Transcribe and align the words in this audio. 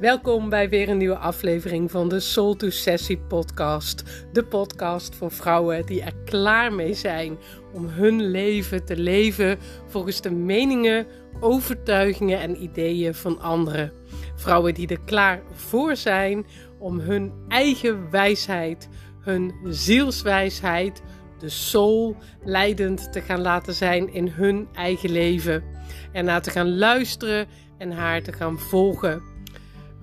Welkom 0.00 0.48
bij 0.48 0.68
weer 0.68 0.88
een 0.88 0.96
nieuwe 0.96 1.16
aflevering 1.16 1.90
van 1.90 2.08
de 2.08 2.20
Soul 2.20 2.56
to 2.56 2.70
Sessie 2.70 3.18
podcast. 3.18 4.02
De 4.32 4.44
podcast 4.44 5.14
voor 5.14 5.30
vrouwen 5.30 5.86
die 5.86 6.02
er 6.02 6.14
klaar 6.24 6.72
mee 6.72 6.94
zijn 6.94 7.38
om 7.72 7.86
hun 7.86 8.30
leven 8.30 8.84
te 8.84 8.96
leven 8.96 9.58
volgens 9.86 10.20
de 10.20 10.30
meningen, 10.30 11.06
overtuigingen 11.40 12.40
en 12.40 12.62
ideeën 12.62 13.14
van 13.14 13.40
anderen. 13.40 13.92
Vrouwen 14.34 14.74
die 14.74 14.88
er 14.88 15.00
klaar 15.04 15.42
voor 15.52 15.96
zijn 15.96 16.46
om 16.78 16.98
hun 16.98 17.32
eigen 17.48 18.10
wijsheid, 18.10 18.88
hun 19.20 19.54
zielswijsheid, 19.64 21.02
de 21.38 21.48
soul 21.48 22.16
leidend 22.44 23.12
te 23.12 23.20
gaan 23.20 23.40
laten 23.40 23.74
zijn 23.74 24.12
in 24.12 24.28
hun 24.28 24.68
eigen 24.72 25.10
leven. 25.10 25.64
En 26.12 26.24
naar 26.24 26.42
te 26.42 26.50
gaan 26.50 26.76
luisteren 26.78 27.46
en 27.78 27.92
haar 27.92 28.22
te 28.22 28.32
gaan 28.32 28.58
volgen. 28.58 29.33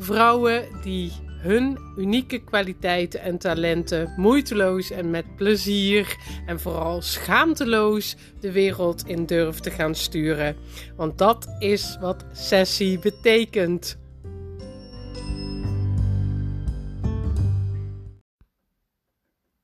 Vrouwen 0.01 0.81
die 0.81 1.11
hun 1.41 1.77
unieke 1.97 2.43
kwaliteiten 2.43 3.21
en 3.21 3.37
talenten 3.37 4.13
moeiteloos 4.17 4.91
en 4.91 5.09
met 5.09 5.35
plezier 5.35 6.17
en 6.45 6.59
vooral 6.59 7.01
schaamteloos 7.01 8.15
de 8.39 8.51
wereld 8.51 9.07
in 9.07 9.25
durven 9.25 9.61
te 9.61 9.71
gaan 9.71 9.95
sturen. 9.95 10.55
Want 10.95 11.17
dat 11.17 11.55
is 11.59 11.97
wat 11.99 12.25
sessie 12.31 12.99
betekent. 12.99 13.99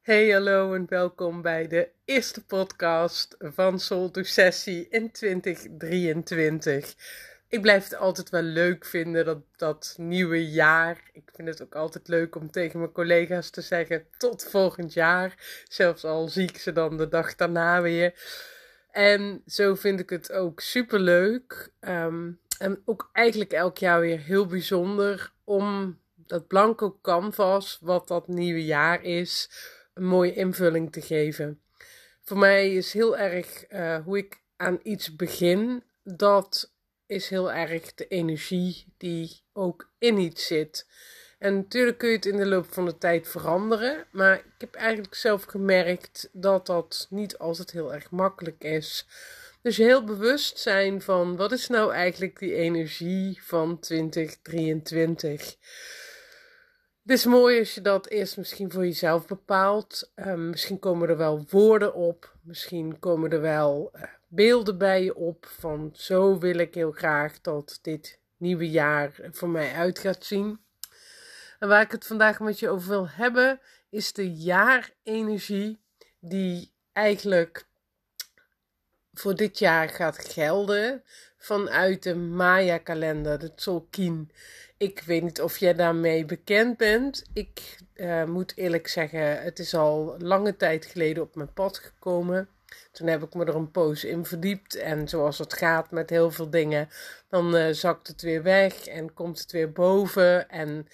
Hey, 0.02 0.30
hallo 0.30 0.74
en 0.74 0.86
welkom 0.90 1.42
bij 1.42 1.68
de 1.68 1.90
eerste 2.06 2.46
podcast 2.46 3.36
van 3.40 3.80
Soul 3.80 4.12
to 4.12 4.24
Sessie 4.24 4.88
in 4.90 5.12
2023 5.12 6.96
ik 7.48 7.62
blijf 7.62 7.84
het 7.84 7.96
altijd 7.96 8.30
wel 8.30 8.42
leuk 8.42 8.86
vinden, 8.86 9.26
dat, 9.26 9.42
dat 9.56 9.96
nieuwe 9.98 10.50
jaar. 10.50 11.10
Ik 11.14 11.30
vind 11.34 11.48
het 11.48 11.62
ook 11.62 11.76
altijd 11.76 12.08
leuk 12.08 12.36
om 12.36 12.52
tegen 12.52 12.80
mijn 12.80 12.92
collega's 12.92 13.50
te 13.50 13.62
zeggen: 13.62 14.06
tot 14.18 14.48
volgend 14.50 14.94
jaar. 14.94 15.64
Zelfs 15.68 16.04
al 16.04 16.28
zie 16.28 16.50
ik 16.50 16.58
ze 16.58 16.72
dan 16.72 16.98
de 16.98 17.08
dag 17.08 17.36
daarna 17.36 17.82
weer. 17.82 18.14
En 18.92 19.42
zo 19.46 19.76
vind 19.76 20.00
ik 20.00 20.10
het 20.10 20.32
ook 20.32 20.60
super 20.60 21.00
leuk. 21.00 21.72
Ehm, 21.80 22.32
en 22.60 22.82
ook 22.86 23.10
eigenlijk 23.14 23.54
elk 23.54 23.78
jaar 23.78 24.00
weer 24.00 24.20
heel 24.20 24.46
bijzonder 24.46 25.32
om 25.44 26.00
dat 26.16 26.48
blanco 26.48 27.00
canvas, 27.02 27.78
wat 27.82 28.08
dat 28.08 28.28
nieuwe 28.28 28.66
jaar 28.66 29.04
is, 29.04 29.50
een 29.94 30.06
mooie 30.06 30.34
invulling 30.34 30.92
te 30.92 31.02
geven. 31.02 31.62
Voor 32.22 32.38
mij 32.38 32.74
is 32.74 32.94
heel 32.94 33.18
erg 33.18 33.72
uh, 33.72 33.98
hoe 34.04 34.18
ik 34.18 34.42
aan 34.56 34.80
iets 34.84 35.16
begin, 35.16 35.84
dat 36.04 36.72
is 37.08 37.30
heel 37.30 37.52
erg 37.52 37.94
de 37.94 38.08
energie 38.08 38.94
die 38.98 39.42
ook 39.54 39.90
in 39.98 40.18
iets 40.18 40.46
zit. 40.46 40.88
En 41.40 41.56
natuurlijk 41.56 41.98
kun 41.98 42.10
je 42.10 42.16
het 42.16 42.26
in 42.26 42.38
de 42.38 42.46
loop 42.46 42.74
van 42.74 42.86
de 42.86 42.98
tijd 42.98 43.28
veranderen, 43.28 44.06
maar 44.12 44.36
ik 44.38 44.54
heb 44.58 44.76
eigenlijk 44.76 45.16
zelf 45.16 45.44
gemerkt 45.44 46.30
dat 46.32 46.66
dat 46.66 47.08
niet 47.10 47.38
altijd 47.38 47.72
heel 47.72 47.94
erg 47.94 48.12
makkelijk 48.12 48.64
is. 48.64 49.06
Dus 49.62 49.78
heel 49.78 50.04
bewust 50.04 50.58
zijn 50.58 51.02
van 51.02 51.36
wat 51.36 51.52
is 51.52 51.68
nou 51.68 51.94
eigenlijk 51.94 52.40
die 52.40 52.56
energie 52.56 53.44
van 53.44 53.80
2023. 53.80 55.56
Het 57.02 57.18
is 57.18 57.26
mooi 57.26 57.60
als 57.60 57.76
je 57.76 57.82
dat 57.82 58.08
eerst 58.08 58.38
misschien 58.38 58.72
voor 58.72 58.86
jezelf 58.86 59.28
bepaalt. 59.28 60.12
Um, 60.16 60.50
misschien 60.50 60.80
komen 60.80 61.10
er 61.10 61.18
wel 61.18 61.46
woorden 61.50 61.94
op. 61.94 62.36
Misschien 62.42 63.00
komen 63.00 63.32
er 63.32 63.42
wel 63.42 63.92
uh, 63.96 64.02
beelden 64.28 64.78
bij 64.78 65.04
je 65.04 65.16
op 65.16 65.46
van 65.60 65.90
zo 65.94 66.40
wil 66.40 66.58
ik 66.58 66.74
heel 66.74 66.92
graag 66.92 67.42
dat 67.42 67.80
dit 67.82 68.20
nieuwe 68.38 68.70
jaar 68.70 69.20
voor 69.32 69.50
mij 69.50 69.74
uit 69.74 70.00
gaat 70.00 70.26
zien. 70.26 70.60
En 71.60 71.68
waar 71.68 71.82
ik 71.82 71.92
het 71.92 72.06
vandaag 72.06 72.40
met 72.40 72.60
je 72.60 72.70
over 72.70 72.90
wil 72.90 73.10
hebben, 73.10 73.60
is 73.90 74.14
de 74.14 74.34
jaarenergie 74.34 75.80
die 76.20 76.74
eigenlijk 76.94 77.66
voor 79.14 79.36
dit 79.36 79.60
jaar 79.60 79.90
gaat 79.90 80.18
gelden 80.18 81.04
vanuit 81.38 82.04
de 82.04 82.16
Maya-kalender, 82.16 83.40
de 83.40 83.56
Tzolk'in. 83.56 84.32
Ik 84.78 85.02
weet 85.06 85.24
niet 85.24 85.42
of 85.42 85.58
jij 85.58 85.74
daarmee 85.74 86.26
bekend 86.26 86.78
bent. 86.78 87.24
Ik 87.34 87.78
uh, 87.96 88.24
moet 88.24 88.58
eerlijk 88.58 88.88
zeggen, 88.88 89.42
het 89.42 89.60
is 89.60 89.74
al 89.74 90.16
lange 90.18 90.56
tijd 90.56 90.86
geleden 90.86 91.24
op 91.24 91.36
mijn 91.36 91.54
pad 91.54 91.78
gekomen. 91.78 92.50
Toen 92.92 93.08
heb 93.08 93.24
ik 93.24 93.34
me 93.34 93.46
er 93.46 93.56
een 93.56 93.72
poos 93.72 94.04
in 94.04 94.26
verdiept. 94.26 94.76
En 94.76 95.08
zoals 95.08 95.38
het 95.38 95.54
gaat 95.54 95.92
met 95.92 96.10
heel 96.10 96.32
veel 96.32 96.50
dingen, 96.50 96.90
dan 97.30 97.56
uh, 97.56 97.68
zakt 97.72 98.08
het 98.08 98.22
weer 98.22 98.44
weg 98.44 98.88
en 98.88 99.14
komt 99.14 99.40
het 99.40 99.52
weer 99.52 99.72
boven. 99.72 100.50
En 100.50 100.88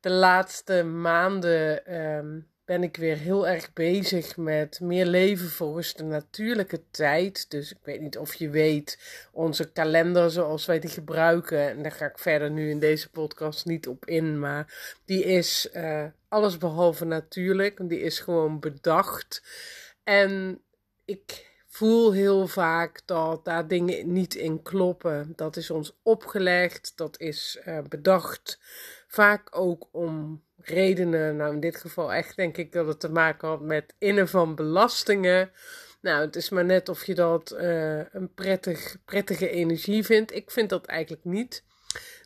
de 0.00 0.10
laatste 0.10 0.82
maanden 0.82 1.86
ehm, 1.86 2.40
ben 2.64 2.82
ik 2.82 2.96
weer 2.96 3.16
heel 3.16 3.48
erg 3.48 3.72
bezig 3.72 4.36
met 4.36 4.80
meer 4.80 5.06
leven 5.06 5.48
volgens 5.48 5.94
de 5.94 6.04
natuurlijke 6.04 6.82
tijd. 6.90 7.50
Dus 7.50 7.70
ik 7.70 7.78
weet 7.82 8.00
niet 8.00 8.18
of 8.18 8.34
je 8.34 8.48
weet, 8.50 8.98
onze 9.32 9.72
kalender 9.72 10.30
zoals 10.30 10.66
wij 10.66 10.78
die 10.78 10.90
gebruiken, 10.90 11.68
en 11.68 11.82
daar 11.82 11.92
ga 11.92 12.06
ik 12.06 12.18
verder 12.18 12.50
nu 12.50 12.70
in 12.70 12.78
deze 12.78 13.10
podcast 13.10 13.66
niet 13.66 13.88
op 13.88 14.06
in, 14.06 14.38
maar 14.38 14.98
die 15.04 15.24
is 15.24 15.68
uh, 15.72 16.04
alles 16.28 16.58
behalve 16.58 17.04
natuurlijk. 17.04 17.88
Die 17.88 18.00
is 18.00 18.18
gewoon 18.18 18.60
bedacht. 18.60 19.42
En 20.04 20.62
ik 21.04 21.52
voel 21.66 22.12
heel 22.12 22.46
vaak 22.46 23.00
dat 23.04 23.44
daar 23.44 23.68
dingen 23.68 24.12
niet 24.12 24.34
in 24.34 24.62
kloppen. 24.62 25.32
Dat 25.36 25.56
is 25.56 25.70
ons 25.70 25.96
opgelegd, 26.02 26.92
dat 26.96 27.20
is 27.20 27.58
uh, 27.66 27.78
bedacht. 27.88 28.58
Vaak 29.06 29.48
ook 29.50 29.88
om 29.90 30.42
redenen. 30.56 31.36
Nou, 31.36 31.54
in 31.54 31.60
dit 31.60 31.76
geval 31.76 32.12
echt 32.12 32.36
denk 32.36 32.56
ik 32.56 32.72
dat 32.72 32.86
het 32.86 33.00
te 33.00 33.10
maken 33.10 33.48
had 33.48 33.60
met 33.60 33.94
innen 33.98 34.28
van 34.28 34.54
belastingen. 34.54 35.50
Nou, 36.00 36.20
het 36.20 36.36
is 36.36 36.50
maar 36.50 36.64
net 36.64 36.88
of 36.88 37.04
je 37.04 37.14
dat 37.14 37.54
uh, 37.58 38.12
een 38.12 38.34
prettig, 38.34 38.96
prettige 39.04 39.50
energie 39.50 40.04
vindt. 40.04 40.34
Ik 40.34 40.50
vind 40.50 40.68
dat 40.70 40.86
eigenlijk 40.86 41.24
niet. 41.24 41.64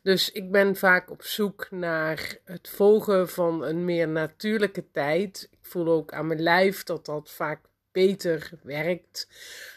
Dus 0.02 0.32
ik 0.32 0.50
ben 0.50 0.76
vaak 0.76 1.10
op 1.10 1.22
zoek 1.22 1.70
naar 1.70 2.36
het 2.44 2.68
volgen 2.68 3.28
van 3.28 3.64
een 3.64 3.84
meer 3.84 4.08
natuurlijke 4.08 4.84
tijd. 4.92 5.48
Ik 5.50 5.58
voel 5.62 5.88
ook 5.88 6.12
aan 6.12 6.26
mijn 6.26 6.42
lijf 6.42 6.82
dat 6.82 7.06
dat 7.06 7.30
vaak 7.30 7.60
beter 7.98 8.50
werkt. 8.62 9.28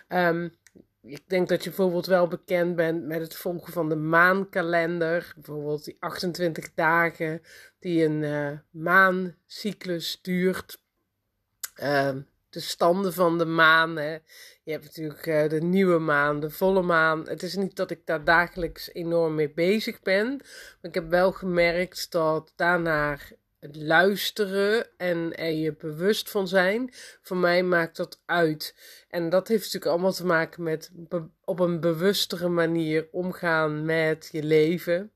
Um, 0.10 0.54
ik 1.04 1.24
denk 1.28 1.50
dat 1.50 1.64
je 1.64 1.70
bijvoorbeeld 1.70 2.06
wel 2.06 2.28
bekend 2.28 2.76
bent 2.76 3.06
met 3.06 3.22
het 3.22 3.36
volgen 3.36 3.74
van 3.74 3.90
de 3.90 3.96
maankalender. 3.96 5.34
Bijvoorbeeld 5.36 5.86
die 5.86 5.98
28 6.00 6.74
dagen 6.74 7.42
die 7.80 8.06
een 8.06 8.22
uh, 8.22 8.52
maancyclus 8.70 10.20
duurt. 10.22 10.82
Uh, 11.84 12.16
de 12.50 12.60
standen 12.60 13.14
van 13.14 13.38
de 13.38 13.46
maan. 13.46 13.98
Hè. 13.98 14.18
Je 14.64 14.72
hebt 14.72 14.84
natuurlijk 14.84 15.26
uh, 15.26 15.50
de 15.50 15.62
nieuwe 15.62 16.00
maan, 16.00 16.40
de 16.40 16.50
volle 16.50 16.82
maan. 16.82 17.28
Het 17.28 17.44
is 17.44 17.56
niet 17.56 17.76
dat 17.76 17.92
ik 17.92 18.06
daar 18.06 18.24
dagelijks 18.24 18.94
enorm 18.94 19.36
mee 19.36 19.52
bezig 19.52 20.02
ben. 20.02 20.28
Maar 20.28 20.92
ik 20.92 20.94
heb 20.94 21.10
wel 21.10 21.32
gemerkt 21.32 22.12
dat 22.12 22.54
daarnaar 22.56 23.32
het 23.62 23.76
luisteren 23.76 24.88
en 24.98 25.36
er 25.36 25.52
je 25.52 25.74
bewust 25.74 26.30
van 26.30 26.48
zijn, 26.48 26.90
voor 27.22 27.38
mij 27.38 27.64
maakt 27.64 27.98
dat 27.98 28.22
uit. 28.26 28.76
En 29.10 29.30
dat 29.30 29.48
heeft 29.48 29.64
natuurlijk 29.64 29.92
allemaal 29.92 30.14
te 30.14 30.26
maken 30.26 30.64
met 30.64 30.92
op 31.46 31.60
een 31.60 31.80
bewustere 31.80 32.48
manier 32.48 33.08
omgaan 33.12 33.86
met 33.86 34.30
je 34.32 34.44
leven. 34.44 35.12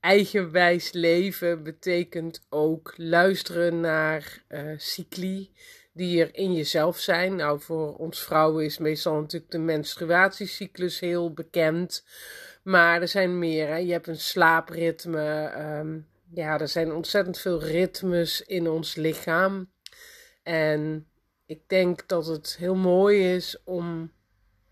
Eigenwijs 0.00 0.92
leven 0.92 1.62
betekent 1.62 2.46
ook 2.48 2.94
luisteren 2.96 3.80
naar 3.80 4.44
uh, 4.48 4.72
cycli 4.76 5.52
die 5.92 6.20
er 6.20 6.34
in 6.34 6.54
jezelf 6.54 6.98
zijn. 6.98 7.36
Nou, 7.36 7.60
voor 7.60 7.96
ons 7.96 8.22
vrouwen 8.22 8.64
is 8.64 8.78
meestal 8.78 9.20
natuurlijk 9.20 9.52
de 9.52 9.58
menstruatiecyclus 9.58 11.00
heel 11.00 11.32
bekend. 11.32 12.04
Maar 12.62 13.00
er 13.00 13.08
zijn 13.08 13.38
meer. 13.38 13.68
Hè. 13.68 13.76
Je 13.76 13.92
hebt 13.92 14.06
een 14.06 14.20
slaapritme. 14.20 15.52
Um, 15.78 16.09
ja, 16.34 16.60
er 16.60 16.68
zijn 16.68 16.92
ontzettend 16.92 17.38
veel 17.38 17.62
ritmes 17.62 18.42
in 18.42 18.68
ons 18.68 18.94
lichaam. 18.94 19.70
En 20.42 21.08
ik 21.46 21.68
denk 21.68 22.08
dat 22.08 22.26
het 22.26 22.56
heel 22.58 22.74
mooi 22.74 23.34
is 23.34 23.56
om 23.64 24.12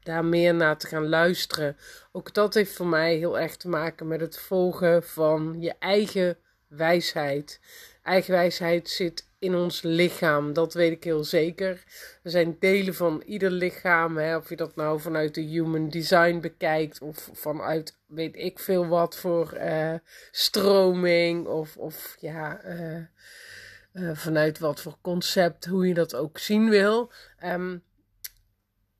daar 0.00 0.24
meer 0.24 0.54
naar 0.54 0.78
te 0.78 0.86
gaan 0.86 1.08
luisteren. 1.08 1.76
Ook 2.12 2.34
dat 2.34 2.54
heeft 2.54 2.72
voor 2.72 2.86
mij 2.86 3.16
heel 3.16 3.38
erg 3.38 3.56
te 3.56 3.68
maken 3.68 4.08
met 4.08 4.20
het 4.20 4.38
volgen 4.38 5.02
van 5.02 5.56
je 5.60 5.74
eigen 5.78 6.38
wijsheid. 6.66 7.60
Eigen 8.02 8.32
wijsheid 8.32 8.88
zit 8.88 9.27
in 9.38 9.54
ons 9.54 9.82
lichaam, 9.82 10.52
dat 10.52 10.74
weet 10.74 10.92
ik 10.92 11.04
heel 11.04 11.24
zeker. 11.24 11.84
Er 12.22 12.30
zijn 12.30 12.56
delen 12.58 12.94
van 12.94 13.22
ieder 13.26 13.50
lichaam, 13.50 14.16
hè, 14.16 14.36
of 14.36 14.48
je 14.48 14.56
dat 14.56 14.76
nou 14.76 15.00
vanuit 15.00 15.34
de 15.34 15.40
human 15.40 15.88
design 15.88 16.40
bekijkt 16.40 17.00
of 17.00 17.30
vanuit 17.32 17.98
weet 18.06 18.36
ik 18.36 18.58
veel 18.58 18.86
wat 18.86 19.16
voor 19.16 19.56
uh, 19.56 19.94
stroming 20.30 21.46
of, 21.46 21.76
of 21.76 22.16
ja, 22.20 22.64
uh, 22.64 23.02
uh, 23.92 24.16
vanuit 24.16 24.58
wat 24.58 24.80
voor 24.80 24.96
concept, 25.00 25.64
hoe 25.64 25.88
je 25.88 25.94
dat 25.94 26.14
ook 26.14 26.38
zien 26.38 26.70
wil. 26.70 27.12
Um, 27.44 27.82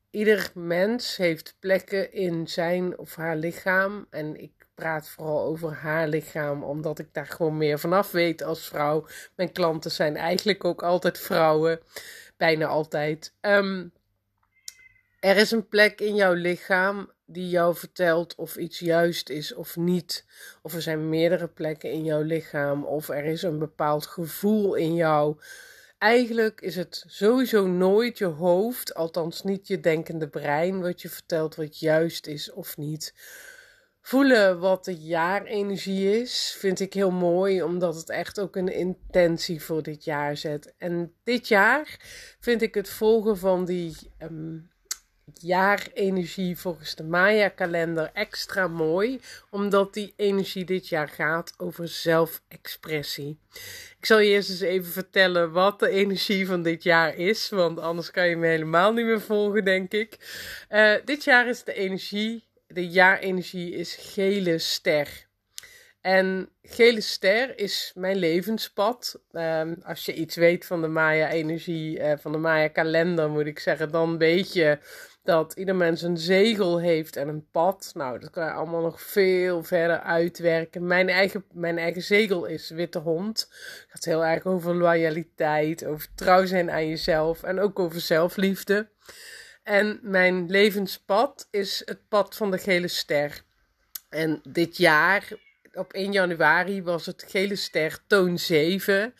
ieder 0.09 0.51
mens 0.53 1.17
heeft 1.17 1.55
plekken 1.59 2.13
in 2.13 2.47
zijn 2.47 2.97
of 2.97 3.15
haar 3.15 3.35
lichaam 3.35 4.07
en 4.09 4.41
ik 4.41 4.58
praat 4.79 5.09
vooral 5.09 5.45
over 5.45 5.73
haar 5.73 6.07
lichaam, 6.07 6.63
omdat 6.63 6.99
ik 6.99 7.13
daar 7.13 7.27
gewoon 7.27 7.57
meer 7.57 7.79
vanaf 7.79 8.11
weet 8.11 8.43
als 8.43 8.67
vrouw. 8.67 9.05
Mijn 9.35 9.51
klanten 9.51 9.91
zijn 9.91 10.17
eigenlijk 10.17 10.65
ook 10.65 10.83
altijd 10.83 11.19
vrouwen, 11.19 11.79
bijna 12.37 12.65
altijd. 12.65 13.33
Ehm, 13.41 13.87
er 15.19 15.37
is 15.37 15.51
een 15.51 15.67
plek 15.67 16.01
in 16.01 16.15
jouw 16.15 16.33
lichaam 16.33 17.11
die 17.25 17.49
jou 17.49 17.75
vertelt 17.75 18.35
of 18.35 18.55
iets 18.55 18.79
juist 18.79 19.29
is 19.29 19.53
of 19.53 19.75
niet. 19.75 20.25
Of 20.61 20.73
er 20.73 20.81
zijn 20.81 21.09
meerdere 21.09 21.47
plekken 21.47 21.91
in 21.91 22.03
jouw 22.03 22.21
lichaam, 22.21 22.83
of 22.83 23.09
er 23.09 23.25
is 23.25 23.41
een 23.41 23.59
bepaald 23.59 24.05
gevoel 24.05 24.75
in 24.75 24.95
jou. 24.95 25.37
Eigenlijk 25.97 26.61
is 26.61 26.75
het 26.75 27.03
sowieso 27.07 27.67
nooit 27.67 28.17
je 28.17 28.25
hoofd, 28.25 28.93
althans 28.93 29.43
niet 29.43 29.67
je 29.67 29.79
denkende 29.79 30.27
brein, 30.27 30.81
wat 30.81 31.01
je 31.01 31.09
vertelt 31.09 31.55
wat 31.55 31.79
juist 31.79 32.27
is 32.27 32.51
of 32.51 32.77
niet. 32.77 33.13
Voelen 34.09 34.59
wat 34.59 34.85
de 34.85 34.95
jaarenergie 34.95 36.21
is, 36.21 36.55
vind 36.59 36.79
ik 36.79 36.93
heel 36.93 37.11
mooi, 37.11 37.63
omdat 37.63 37.95
het 37.95 38.09
echt 38.09 38.39
ook 38.39 38.55
een 38.55 38.73
intentie 38.73 39.61
voor 39.63 39.83
dit 39.83 40.03
jaar 40.03 40.37
zet. 40.37 40.73
En 40.77 41.13
dit 41.23 41.47
jaar 41.47 41.99
vind 42.39 42.61
ik 42.61 42.73
het 42.73 42.89
volgen 42.89 43.37
van 43.37 43.65
die 43.65 43.95
um, 44.19 44.69
jaarenergie 45.33 46.57
volgens 46.57 46.95
de 46.95 47.03
Maya-kalender 47.03 48.09
extra 48.13 48.67
mooi, 48.67 49.19
omdat 49.49 49.93
die 49.93 50.13
energie 50.15 50.65
dit 50.65 50.87
jaar 50.87 51.09
gaat 51.09 51.53
over 51.57 51.87
zelfexpressie. 51.87 53.39
Ik 53.99 54.05
zal 54.05 54.19
je 54.19 54.29
eerst 54.29 54.49
eens 54.49 54.61
even 54.61 54.91
vertellen 54.91 55.51
wat 55.51 55.79
de 55.79 55.89
energie 55.89 56.47
van 56.47 56.63
dit 56.63 56.83
jaar 56.83 57.15
is, 57.15 57.49
want 57.49 57.79
anders 57.79 58.11
kan 58.11 58.27
je 58.27 58.35
me 58.35 58.47
helemaal 58.47 58.93
niet 58.93 59.05
meer 59.05 59.21
volgen, 59.21 59.65
denk 59.65 59.91
ik. 59.91 60.17
Uh, 60.69 60.93
dit 61.05 61.23
jaar 61.23 61.47
is 61.47 61.63
de 61.63 61.73
energie, 61.73 62.48
de 62.73 62.87
jaarenergie 62.87 63.73
is 63.73 63.95
gele 63.95 64.57
ster. 64.57 65.27
En 66.01 66.49
gele 66.61 67.01
ster 67.01 67.59
is 67.59 67.91
mijn 67.95 68.17
levenspad. 68.17 69.21
Um, 69.31 69.77
als 69.83 70.05
je 70.05 70.13
iets 70.13 70.35
weet 70.35 70.65
van 70.65 70.81
de 70.81 70.87
Maya-energie, 70.87 71.99
uh, 71.99 72.13
van 72.17 72.31
de 72.31 72.37
Maya-kalender, 72.37 73.29
moet 73.29 73.45
ik 73.45 73.59
zeggen, 73.59 73.91
dan 73.91 74.17
weet 74.17 74.53
je 74.53 74.79
dat 75.23 75.53
ieder 75.53 75.75
mens 75.75 76.01
een 76.01 76.17
zegel 76.17 76.79
heeft 76.79 77.15
en 77.15 77.27
een 77.27 77.47
pad. 77.51 77.91
Nou, 77.93 78.19
dat 78.19 78.29
kan 78.29 78.45
je 78.45 78.51
allemaal 78.51 78.81
nog 78.81 79.01
veel 79.01 79.63
verder 79.63 79.99
uitwerken. 79.99 80.87
Mijn 80.87 81.09
eigen, 81.09 81.45
mijn 81.51 81.77
eigen 81.77 82.01
zegel 82.01 82.45
is 82.45 82.69
witte 82.69 82.99
hond. 82.99 83.39
Het 83.39 83.85
gaat 83.87 84.05
heel 84.05 84.25
erg 84.25 84.45
over 84.45 84.75
loyaliteit, 84.75 85.85
over 85.85 86.07
trouw 86.15 86.45
zijn 86.45 86.71
aan 86.71 86.87
jezelf 86.87 87.43
en 87.43 87.59
ook 87.59 87.79
over 87.79 88.01
zelfliefde. 88.01 88.89
En 89.63 89.99
mijn 90.01 90.49
levenspad 90.49 91.47
is 91.51 91.81
het 91.85 92.07
pad 92.07 92.35
van 92.35 92.51
de 92.51 92.57
gele 92.57 92.87
ster. 92.87 93.41
En 94.09 94.41
dit 94.47 94.77
jaar, 94.77 95.27
op 95.73 95.93
1 95.93 96.11
januari, 96.11 96.83
was 96.83 97.05
het 97.05 97.25
gele 97.27 97.55
ster 97.55 97.99
toon 98.07 98.37
7. 98.37 99.13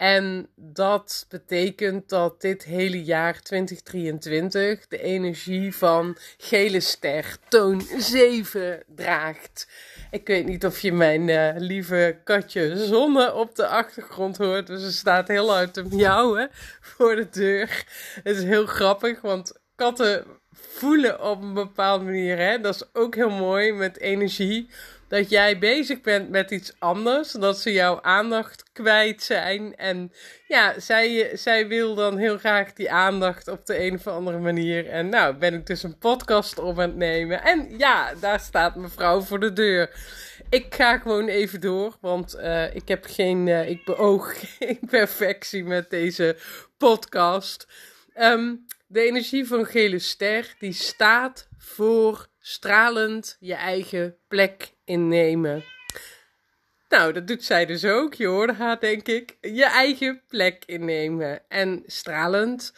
En 0.00 0.48
dat 0.54 1.26
betekent 1.28 2.08
dat 2.08 2.40
dit 2.40 2.64
hele 2.64 3.04
jaar 3.04 3.42
2023 3.42 4.86
de 4.88 5.02
energie 5.02 5.76
van 5.76 6.16
gele 6.38 6.80
ster 6.80 7.36
toon 7.48 7.82
7 7.96 8.82
draagt. 8.86 9.68
Ik 10.10 10.26
weet 10.26 10.46
niet 10.46 10.66
of 10.66 10.80
je 10.80 10.92
mijn 10.92 11.28
uh, 11.28 11.50
lieve 11.56 12.18
katje 12.24 12.76
Zonne 12.86 13.34
op 13.34 13.54
de 13.54 13.66
achtergrond 13.66 14.36
hoort. 14.36 14.66
Dus 14.66 14.82
ze 14.82 14.92
staat 14.92 15.28
heel 15.28 15.54
uit 15.54 15.74
te 15.74 15.84
miauwen 15.84 16.48
voor 16.80 17.16
de 17.16 17.28
deur. 17.30 17.84
Het 18.22 18.36
is 18.36 18.42
heel 18.42 18.66
grappig, 18.66 19.20
want 19.20 19.59
katten 19.80 20.24
voelen 20.52 21.22
op 21.22 21.42
een 21.42 21.54
bepaalde 21.54 22.04
manier. 22.04 22.38
Hè? 22.38 22.60
Dat 22.60 22.74
is 22.74 22.84
ook 22.92 23.14
heel 23.14 23.30
mooi 23.30 23.72
met 23.72 23.98
energie 23.98 24.68
dat 25.08 25.30
jij 25.30 25.58
bezig 25.58 26.00
bent 26.00 26.30
met 26.30 26.50
iets 26.50 26.72
anders, 26.78 27.32
dat 27.32 27.58
ze 27.58 27.72
jouw 27.72 28.02
aandacht 28.02 28.62
kwijt 28.72 29.22
zijn. 29.22 29.76
En 29.76 30.12
ja, 30.48 30.80
zij, 30.80 31.30
zij 31.36 31.68
wil 31.68 31.94
dan 31.94 32.16
heel 32.16 32.38
graag 32.38 32.72
die 32.72 32.90
aandacht 32.90 33.48
op 33.48 33.66
de 33.66 33.84
een 33.84 33.94
of 33.94 34.06
andere 34.06 34.38
manier. 34.38 34.88
En 34.88 35.08
nou, 35.08 35.34
ben 35.34 35.54
ik 35.54 35.66
dus 35.66 35.82
een 35.82 35.98
podcast 35.98 36.58
op 36.58 36.78
aan 36.78 36.88
het 36.88 36.96
nemen. 36.96 37.42
En 37.42 37.78
ja, 37.78 38.14
daar 38.14 38.40
staat 38.40 38.76
mevrouw 38.76 39.20
voor 39.20 39.40
de 39.40 39.52
deur. 39.52 39.90
Ik 40.50 40.74
ga 40.74 40.98
gewoon 40.98 41.28
even 41.28 41.60
door, 41.60 41.96
want 42.00 42.36
uh, 42.36 42.74
ik 42.74 42.88
heb 42.88 43.04
geen, 43.08 43.46
uh, 43.46 43.68
ik 43.68 43.84
beoog 43.84 44.34
geen 44.58 44.80
perfectie 44.90 45.64
met 45.64 45.90
deze 45.90 46.36
podcast. 46.76 47.66
Um, 48.16 48.66
de 48.90 49.00
energie 49.00 49.46
van 49.46 49.66
gele 49.66 49.98
ster, 49.98 50.54
die 50.58 50.72
staat 50.72 51.48
voor 51.58 52.28
stralend 52.38 53.36
je 53.40 53.54
eigen 53.54 54.16
plek 54.28 54.72
innemen. 54.84 55.64
Nou, 56.88 57.12
dat 57.12 57.26
doet 57.26 57.44
zij 57.44 57.66
dus 57.66 57.84
ook. 57.84 58.14
Je 58.14 58.26
hoorde 58.26 58.52
haar, 58.52 58.80
denk 58.80 59.06
ik. 59.08 59.36
Je 59.40 59.64
eigen 59.64 60.22
plek 60.28 60.62
innemen. 60.66 61.42
En 61.48 61.82
stralend. 61.86 62.72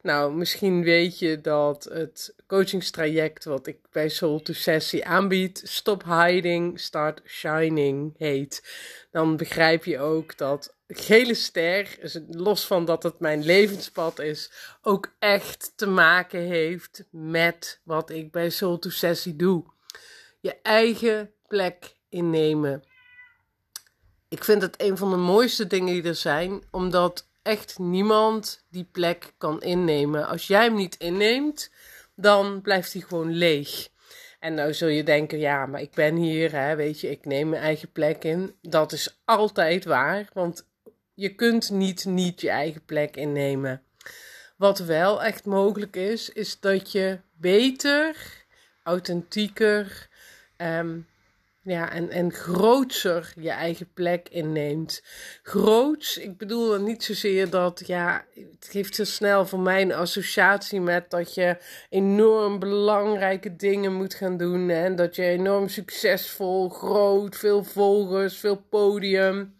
Nou, 0.00 0.34
misschien 0.34 0.82
weet 0.82 1.18
je 1.18 1.40
dat 1.40 1.84
het 1.84 2.34
coachingstraject 2.54 3.44
wat 3.44 3.66
ik 3.66 3.78
bij 3.92 4.08
Soul 4.08 4.42
to 4.42 4.52
Sessie 4.52 5.06
aanbied, 5.06 5.62
Stop 5.64 6.04
Hiding, 6.04 6.80
Start 6.80 7.20
Shining 7.26 8.14
heet. 8.18 8.62
Dan 9.10 9.36
begrijp 9.36 9.84
je 9.84 9.98
ook 9.98 10.36
dat 10.36 10.74
gele 10.88 11.34
ster, 11.34 11.98
los 12.30 12.66
van 12.66 12.84
dat 12.84 13.02
het 13.02 13.20
mijn 13.20 13.44
levenspad 13.44 14.18
is, 14.18 14.50
ook 14.82 15.14
echt 15.18 15.72
te 15.76 15.86
maken 15.86 16.40
heeft 16.40 17.04
met 17.10 17.80
wat 17.84 18.10
ik 18.10 18.30
bij 18.30 18.50
Soul 18.50 18.78
to 18.78 18.90
Sessie 18.90 19.36
doe. 19.36 19.64
Je 20.40 20.56
eigen 20.62 21.32
plek 21.48 21.96
innemen. 22.08 22.84
Ik 24.28 24.44
vind 24.44 24.62
het 24.62 24.82
een 24.82 24.96
van 24.96 25.10
de 25.10 25.16
mooiste 25.16 25.66
dingen 25.66 25.94
die 25.94 26.02
er 26.02 26.14
zijn, 26.14 26.62
omdat 26.70 27.28
echt 27.42 27.78
niemand 27.78 28.64
die 28.70 28.88
plek 28.92 29.34
kan 29.38 29.62
innemen. 29.62 30.26
Als 30.26 30.46
jij 30.46 30.64
hem 30.64 30.74
niet 30.74 30.96
inneemt, 30.96 31.70
dan 32.16 32.60
blijft 32.60 32.92
hij 32.92 33.02
gewoon 33.02 33.32
leeg. 33.32 33.88
En 34.40 34.54
nou 34.54 34.74
zul 34.74 34.88
je 34.88 35.02
denken, 35.02 35.38
ja, 35.38 35.66
maar 35.66 35.80
ik 35.80 35.94
ben 35.94 36.16
hier, 36.16 36.52
hè, 36.52 36.76
weet 36.76 37.00
je, 37.00 37.10
ik 37.10 37.24
neem 37.24 37.48
mijn 37.48 37.62
eigen 37.62 37.92
plek 37.92 38.24
in. 38.24 38.54
Dat 38.60 38.92
is 38.92 39.20
altijd 39.24 39.84
waar, 39.84 40.28
want 40.32 40.66
je 41.14 41.34
kunt 41.34 41.70
niet 41.70 42.04
niet 42.04 42.40
je 42.40 42.50
eigen 42.50 42.84
plek 42.84 43.16
innemen. 43.16 43.82
Wat 44.56 44.78
wel 44.78 45.22
echt 45.22 45.44
mogelijk 45.44 45.96
is, 45.96 46.30
is 46.30 46.60
dat 46.60 46.92
je 46.92 47.18
beter, 47.32 48.16
authentieker 48.82 50.08
um, 50.56 51.06
ja, 51.64 51.92
en, 51.92 52.10
en 52.10 52.32
grootser 52.32 53.32
je 53.36 53.50
eigen 53.50 53.92
plek 53.94 54.28
inneemt. 54.28 55.02
Groots, 55.42 56.18
ik 56.18 56.36
bedoel 56.36 56.80
niet 56.80 57.04
zozeer 57.04 57.50
dat, 57.50 57.82
ja, 57.86 58.24
het 58.34 58.68
geeft 58.70 58.94
zo 58.94 59.04
snel 59.04 59.46
voor 59.46 59.60
mij 59.60 59.82
een 59.82 59.92
associatie 59.92 60.80
met 60.80 61.10
dat 61.10 61.34
je 61.34 61.56
enorm 61.88 62.58
belangrijke 62.58 63.56
dingen 63.56 63.92
moet 63.92 64.14
gaan 64.14 64.36
doen. 64.36 64.70
En 64.70 64.96
dat 64.96 65.16
je 65.16 65.22
enorm 65.22 65.68
succesvol, 65.68 66.68
groot, 66.68 67.36
veel 67.36 67.64
volgers, 67.64 68.36
veel 68.36 68.56
podium. 68.56 69.54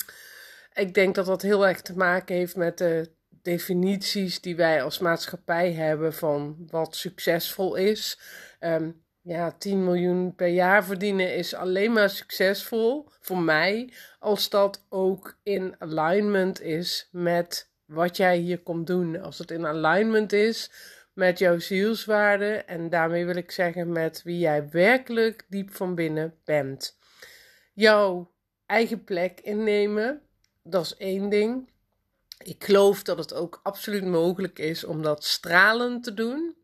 Ik 0.75 0.95
denk 0.95 1.15
dat 1.15 1.27
dat 1.27 1.43
heel 1.43 1.67
erg 1.67 1.81
te 1.81 1.97
maken 1.97 2.37
heeft 2.37 2.57
met 2.57 2.79
de 2.79 3.11
definities 3.43 4.41
die 4.41 4.57
wij 4.57 4.83
als 4.83 4.99
maatschappij 4.99 5.73
hebben 5.73 6.15
van 6.15 6.57
wat 6.71 6.97
succesvol 6.97 7.75
is. 7.75 8.19
Um, 8.61 9.04
ja, 9.25 9.55
10 9.59 9.85
miljoen 9.85 10.35
per 10.35 10.49
jaar 10.49 10.85
verdienen 10.85 11.35
is 11.35 11.55
alleen 11.55 11.93
maar 11.93 12.11
succesvol 12.11 13.09
voor 13.21 13.39
mij 13.39 13.93
als 14.19 14.49
dat 14.49 14.85
ook 14.89 15.39
in 15.43 15.75
alignment 15.79 16.61
is 16.61 17.09
met 17.13 17.71
wat 17.85 18.17
jij 18.17 18.37
hier 18.37 18.59
komt 18.59 18.87
doen. 18.87 19.21
Als 19.21 19.39
het 19.39 19.51
in 19.51 19.67
alignment 19.67 20.33
is 20.33 20.71
met 21.13 21.39
jouw 21.39 21.59
zielswaarde 21.59 22.55
en 22.55 22.91
daarmee 22.91 23.27
wil 23.27 23.37
ik 23.37 23.51
zeggen 23.51 23.93
met 23.93 24.23
wie 24.23 24.39
jij 24.39 24.69
werkelijk 24.71 25.47
diep 25.49 25.75
van 25.75 25.95
binnen 25.95 26.35
bent. 26.45 26.99
Jouw 27.73 28.31
eigen 28.67 29.05
plek 29.05 29.41
innemen, 29.41 30.23
dat 30.63 30.85
is 30.85 30.97
één 30.97 31.29
ding. 31.29 31.71
Ik 32.39 32.65
geloof 32.65 33.03
dat 33.03 33.19
het 33.19 33.35
ook 33.35 33.61
absoluut 33.63 34.05
mogelijk 34.05 34.59
is 34.59 34.85
om 34.85 35.03
dat 35.03 35.25
stralend 35.25 36.05
te 36.05 36.15
doen. 36.15 36.55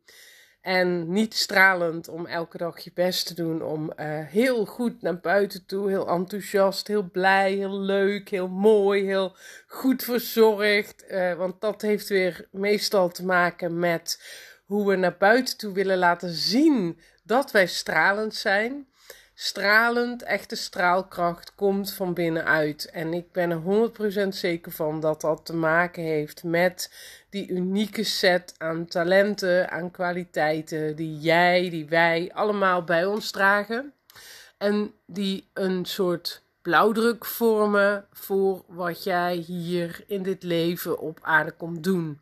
En 0.60 1.12
niet 1.12 1.34
stralend 1.34 2.08
om 2.08 2.26
elke 2.26 2.58
dag 2.58 2.78
je 2.78 2.90
best 2.94 3.26
te 3.26 3.34
doen. 3.34 3.62
Om 3.62 3.92
uh, 3.96 4.18
heel 4.26 4.64
goed 4.66 5.02
naar 5.02 5.20
buiten 5.20 5.66
toe. 5.66 5.88
Heel 5.88 6.08
enthousiast, 6.08 6.86
heel 6.86 7.10
blij, 7.10 7.52
heel 7.52 7.80
leuk, 7.80 8.28
heel 8.28 8.48
mooi, 8.48 9.04
heel 9.04 9.36
goed 9.66 10.02
verzorgd. 10.02 11.04
Uh, 11.08 11.34
want 11.34 11.60
dat 11.60 11.82
heeft 11.82 12.08
weer 12.08 12.48
meestal 12.50 13.08
te 13.08 13.24
maken 13.24 13.78
met 13.78 14.22
hoe 14.64 14.88
we 14.88 14.96
naar 14.96 15.16
buiten 15.18 15.56
toe 15.56 15.72
willen 15.72 15.98
laten 15.98 16.30
zien 16.30 17.00
dat 17.22 17.50
wij 17.50 17.66
stralend 17.66 18.34
zijn 18.34 18.88
stralend, 19.42 20.22
echte 20.22 20.56
straalkracht 20.56 21.54
komt 21.54 21.92
van 21.92 22.14
binnenuit. 22.14 22.90
En 22.90 23.12
ik 23.12 23.32
ben 23.32 23.50
er 23.50 23.90
100% 24.24 24.28
zeker 24.28 24.72
van 24.72 25.00
dat 25.00 25.20
dat 25.20 25.46
te 25.46 25.54
maken 25.54 26.02
heeft 26.02 26.44
met 26.44 26.92
die 27.30 27.48
unieke 27.48 28.04
set 28.04 28.54
aan 28.58 28.86
talenten, 28.86 29.70
aan 29.70 29.90
kwaliteiten 29.90 30.96
die 30.96 31.18
jij, 31.18 31.70
die 31.70 31.86
wij 31.86 32.30
allemaal 32.34 32.84
bij 32.84 33.04
ons 33.04 33.30
dragen. 33.30 33.92
En 34.58 34.92
die 35.06 35.48
een 35.52 35.84
soort 35.84 36.42
blauwdruk 36.62 37.24
vormen 37.24 38.06
voor 38.12 38.64
wat 38.66 39.04
jij 39.04 39.34
hier 39.34 40.04
in 40.06 40.22
dit 40.22 40.42
leven 40.42 40.98
op 40.98 41.18
aarde 41.22 41.52
komt 41.52 41.84
doen. 41.84 42.20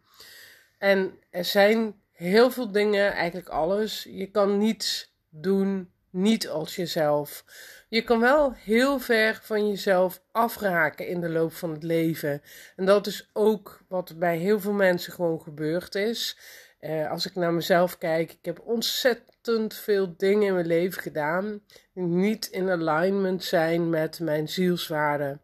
En 0.78 1.18
er 1.30 1.44
zijn 1.44 1.94
heel 2.12 2.50
veel 2.50 2.72
dingen, 2.72 3.12
eigenlijk 3.12 3.48
alles. 3.48 4.06
Je 4.10 4.26
kan 4.26 4.58
niets 4.58 5.12
doen 5.30 5.90
niet 6.22 6.48
als 6.48 6.76
jezelf. 6.76 7.44
Je 7.88 8.02
kan 8.02 8.20
wel 8.20 8.52
heel 8.52 8.98
ver 8.98 9.40
van 9.42 9.68
jezelf 9.68 10.22
afraken 10.32 11.06
in 11.06 11.20
de 11.20 11.28
loop 11.28 11.52
van 11.52 11.70
het 11.70 11.82
leven. 11.82 12.42
En 12.76 12.84
dat 12.86 13.06
is 13.06 13.30
ook 13.32 13.80
wat 13.88 14.18
bij 14.18 14.36
heel 14.36 14.60
veel 14.60 14.72
mensen 14.72 15.12
gewoon 15.12 15.40
gebeurd 15.40 15.94
is. 15.94 16.38
Uh, 16.80 17.10
als 17.10 17.26
ik 17.26 17.34
naar 17.34 17.52
mezelf 17.52 17.98
kijk, 17.98 18.32
ik 18.32 18.44
heb 18.44 18.60
ontzettend 18.64 19.74
veel 19.74 20.14
dingen 20.16 20.46
in 20.46 20.54
mijn 20.54 20.66
leven 20.66 21.02
gedaan 21.02 21.60
die 21.94 22.04
niet 22.04 22.46
in 22.46 22.70
alignment 22.70 23.44
zijn 23.44 23.90
met 23.90 24.20
mijn 24.20 24.48
zielswaarden. 24.48 25.40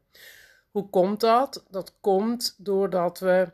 Hoe 0.71 0.89
komt 0.91 1.21
dat? 1.21 1.65
Dat 1.71 1.95
komt 2.01 2.55
doordat 2.59 3.19
we 3.19 3.53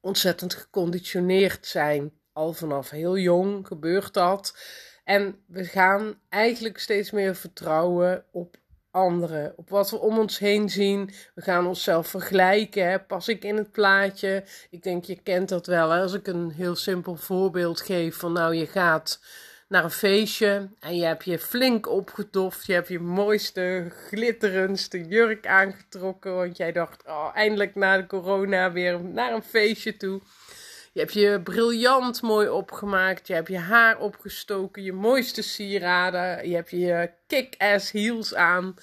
ontzettend 0.00 0.54
geconditioneerd 0.54 1.66
zijn. 1.66 2.12
Al 2.32 2.52
vanaf 2.52 2.90
heel 2.90 3.18
jong 3.18 3.66
gebeurt 3.66 4.14
dat. 4.14 4.54
En 5.08 5.42
we 5.46 5.64
gaan 5.64 6.14
eigenlijk 6.28 6.78
steeds 6.78 7.10
meer 7.10 7.34
vertrouwen 7.34 8.24
op 8.30 8.56
anderen, 8.90 9.52
op 9.56 9.70
wat 9.70 9.90
we 9.90 9.98
om 9.98 10.18
ons 10.18 10.38
heen 10.38 10.68
zien. 10.68 11.10
We 11.34 11.42
gaan 11.42 11.66
onszelf 11.66 12.08
vergelijken. 12.08 12.90
Hè? 12.90 13.00
Pas 13.00 13.28
ik 13.28 13.44
in 13.44 13.56
het 13.56 13.72
plaatje? 13.72 14.44
Ik 14.70 14.82
denk, 14.82 15.04
je 15.04 15.22
kent 15.22 15.48
dat 15.48 15.66
wel. 15.66 15.90
Hè? 15.90 16.00
Als 16.00 16.12
ik 16.12 16.26
een 16.26 16.50
heel 16.50 16.76
simpel 16.76 17.16
voorbeeld 17.16 17.80
geef 17.80 18.16
van 18.16 18.32
nou, 18.32 18.54
je 18.54 18.66
gaat 18.66 19.20
naar 19.68 19.84
een 19.84 19.90
feestje 19.90 20.68
en 20.80 20.96
je 20.96 21.04
hebt 21.04 21.24
je 21.24 21.38
flink 21.38 21.88
opgedoft. 21.88 22.66
Je 22.66 22.72
hebt 22.72 22.88
je 22.88 23.00
mooiste, 23.00 23.86
glitterendste 23.90 25.06
jurk 25.06 25.46
aangetrokken. 25.46 26.34
Want 26.34 26.56
jij 26.56 26.72
dacht, 26.72 27.06
oh, 27.06 27.30
eindelijk 27.34 27.74
na 27.74 27.96
de 27.96 28.06
corona 28.06 28.72
weer 28.72 29.04
naar 29.04 29.32
een 29.32 29.42
feestje 29.42 29.96
toe. 29.96 30.20
Je 30.98 31.04
hebt 31.04 31.16
je 31.16 31.40
briljant 31.42 32.22
mooi 32.22 32.48
opgemaakt. 32.48 33.26
Je 33.26 33.34
hebt 33.34 33.48
je 33.48 33.58
haar 33.58 33.98
opgestoken. 33.98 34.82
Je 34.82 34.92
mooiste 34.92 35.42
sieraden. 35.42 36.48
Je 36.48 36.54
hebt 36.54 36.70
je 36.70 37.10
kick-ass 37.26 37.90
heels 37.90 38.34
aan. 38.34 38.74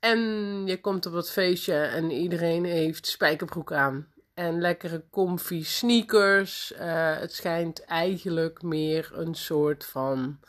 En 0.00 0.18
je 0.66 0.80
komt 0.80 1.06
op 1.06 1.12
het 1.12 1.30
feestje 1.30 1.74
en 1.74 2.10
iedereen 2.10 2.64
heeft 2.64 3.06
spijkerbroek 3.06 3.72
aan. 3.72 4.12
En 4.34 4.60
lekkere 4.60 5.04
comfy 5.10 5.64
sneakers. 5.64 6.72
Uh, 6.72 7.18
het 7.18 7.32
schijnt 7.32 7.84
eigenlijk 7.84 8.62
meer 8.62 9.10
een 9.12 9.34
soort 9.34 9.84
van 9.84 10.40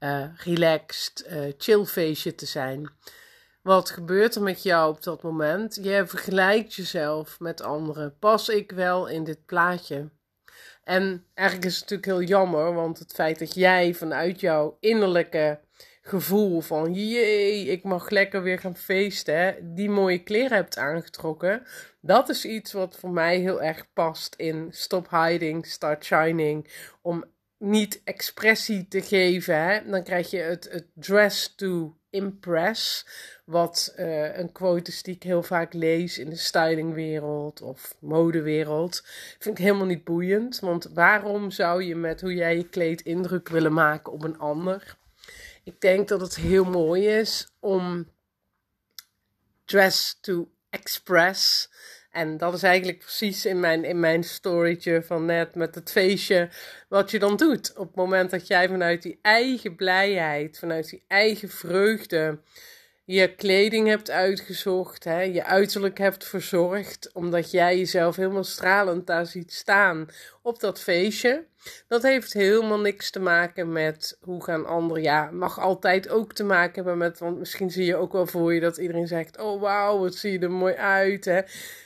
uh, 0.00 0.24
relaxed 0.36 1.26
uh, 1.30 1.52
chill 1.58 1.84
feestje 1.84 2.34
te 2.34 2.46
zijn. 2.46 2.90
Wat 3.62 3.90
gebeurt 3.90 4.34
er 4.34 4.42
met 4.42 4.62
jou 4.62 4.90
op 4.90 5.02
dat 5.02 5.22
moment? 5.22 5.78
Je 5.82 6.06
vergelijkt 6.06 6.74
jezelf 6.74 7.40
met 7.40 7.62
anderen. 7.62 8.16
Pas 8.18 8.48
ik 8.48 8.70
wel 8.72 9.06
in 9.06 9.24
dit 9.24 9.46
plaatje? 9.46 10.10
En 10.84 11.24
eigenlijk 11.34 11.68
is 11.68 11.80
het 11.80 11.90
natuurlijk 11.90 12.18
heel 12.18 12.28
jammer, 12.38 12.74
want 12.74 12.98
het 12.98 13.12
feit 13.12 13.38
dat 13.38 13.54
jij 13.54 13.94
vanuit 13.94 14.40
jouw 14.40 14.76
innerlijke 14.80 15.60
gevoel 16.02 16.60
van 16.60 16.92
jee, 16.94 17.66
ik 17.66 17.82
mag 17.82 18.10
lekker 18.10 18.42
weer 18.42 18.58
gaan 18.58 18.76
feesten, 18.76 19.74
die 19.74 19.90
mooie 19.90 20.22
kleren 20.22 20.56
hebt 20.56 20.78
aangetrokken, 20.78 21.62
dat 22.00 22.28
is 22.28 22.44
iets 22.44 22.72
wat 22.72 22.96
voor 22.96 23.10
mij 23.10 23.38
heel 23.38 23.62
erg 23.62 23.92
past 23.92 24.34
in 24.34 24.68
Stop 24.70 25.10
Hiding, 25.10 25.66
Start 25.66 26.04
Shining. 26.04 26.68
Om 27.02 27.24
niet 27.58 28.00
expressie 28.04 28.88
te 28.88 29.02
geven, 29.02 29.62
hè? 29.62 29.90
dan 29.90 30.02
krijg 30.02 30.30
je 30.30 30.38
het, 30.38 30.68
het 30.70 30.86
dress 30.94 31.54
to 31.54 31.96
impress. 32.14 33.06
Wat 33.44 33.94
uh, 33.98 34.36
een 34.38 34.52
quote 34.52 34.90
is 34.90 35.02
die 35.02 35.14
ik 35.14 35.22
heel 35.22 35.42
vaak 35.42 35.72
lees 35.72 36.18
in 36.18 36.30
de 36.30 36.36
stylingwereld 36.36 37.62
of 37.62 37.94
modewereld. 37.98 39.02
Vind 39.38 39.58
ik 39.58 39.64
helemaal 39.64 39.86
niet 39.86 40.04
boeiend. 40.04 40.60
Want 40.60 40.84
waarom 40.94 41.50
zou 41.50 41.82
je 41.82 41.96
met 41.96 42.20
hoe 42.20 42.34
jij 42.34 42.56
je 42.56 42.68
kleed 42.68 43.00
indruk 43.00 43.48
willen 43.48 43.72
maken 43.72 44.12
op 44.12 44.22
een 44.22 44.38
ander? 44.38 44.96
Ik 45.64 45.80
denk 45.80 46.08
dat 46.08 46.20
het 46.20 46.36
heel 46.36 46.64
mooi 46.64 47.06
is 47.06 47.48
om 47.60 48.08
dress 49.64 50.18
to 50.20 50.48
express. 50.70 51.70
En 52.14 52.36
dat 52.36 52.54
is 52.54 52.62
eigenlijk 52.62 52.98
precies 52.98 53.46
in 53.46 53.60
mijn, 53.60 53.84
in 53.84 54.00
mijn 54.00 54.24
storytje 54.24 55.02
van 55.02 55.24
net 55.24 55.54
met 55.54 55.74
het 55.74 55.90
feestje. 55.90 56.48
Wat 56.88 57.10
je 57.10 57.18
dan 57.18 57.36
doet. 57.36 57.72
Op 57.76 57.86
het 57.86 57.96
moment 57.96 58.30
dat 58.30 58.46
jij 58.46 58.68
vanuit 58.68 59.02
die 59.02 59.18
eigen 59.22 59.76
blijheid, 59.76 60.58
vanuit 60.58 60.90
die 60.90 61.04
eigen 61.08 61.48
vreugde 61.48 62.38
je 63.06 63.34
kleding 63.34 63.88
hebt 63.88 64.10
uitgezocht, 64.10 65.04
hè, 65.04 65.20
je 65.20 65.44
uiterlijk 65.44 65.98
hebt 65.98 66.24
verzorgd, 66.24 67.10
omdat 67.12 67.50
jij 67.50 67.78
jezelf 67.78 68.16
helemaal 68.16 68.44
stralend 68.44 69.06
daar 69.06 69.26
ziet 69.26 69.52
staan 69.52 70.06
op 70.42 70.60
dat 70.60 70.80
feestje. 70.80 71.44
Dat 71.88 72.02
heeft 72.02 72.32
helemaal 72.32 72.80
niks 72.80 73.10
te 73.10 73.20
maken 73.20 73.72
met 73.72 74.18
hoe 74.20 74.44
gaan 74.44 74.66
anderen. 74.66 75.02
Ja, 75.02 75.30
mag 75.30 75.60
altijd 75.60 76.08
ook 76.08 76.32
te 76.32 76.44
maken 76.44 76.74
hebben 76.74 76.98
met, 76.98 77.18
want 77.18 77.38
misschien 77.38 77.70
zie 77.70 77.84
je 77.84 77.96
ook 77.96 78.12
wel 78.12 78.26
voor 78.26 78.54
je 78.54 78.60
dat 78.60 78.76
iedereen 78.76 79.06
zegt: 79.06 79.38
Oh 79.38 79.60
wauw, 79.60 79.98
wat 79.98 80.14
zie 80.14 80.32
je 80.32 80.38
er 80.38 80.50
mooi 80.50 80.74
uit. 80.74 81.24
Hè. 81.24 81.40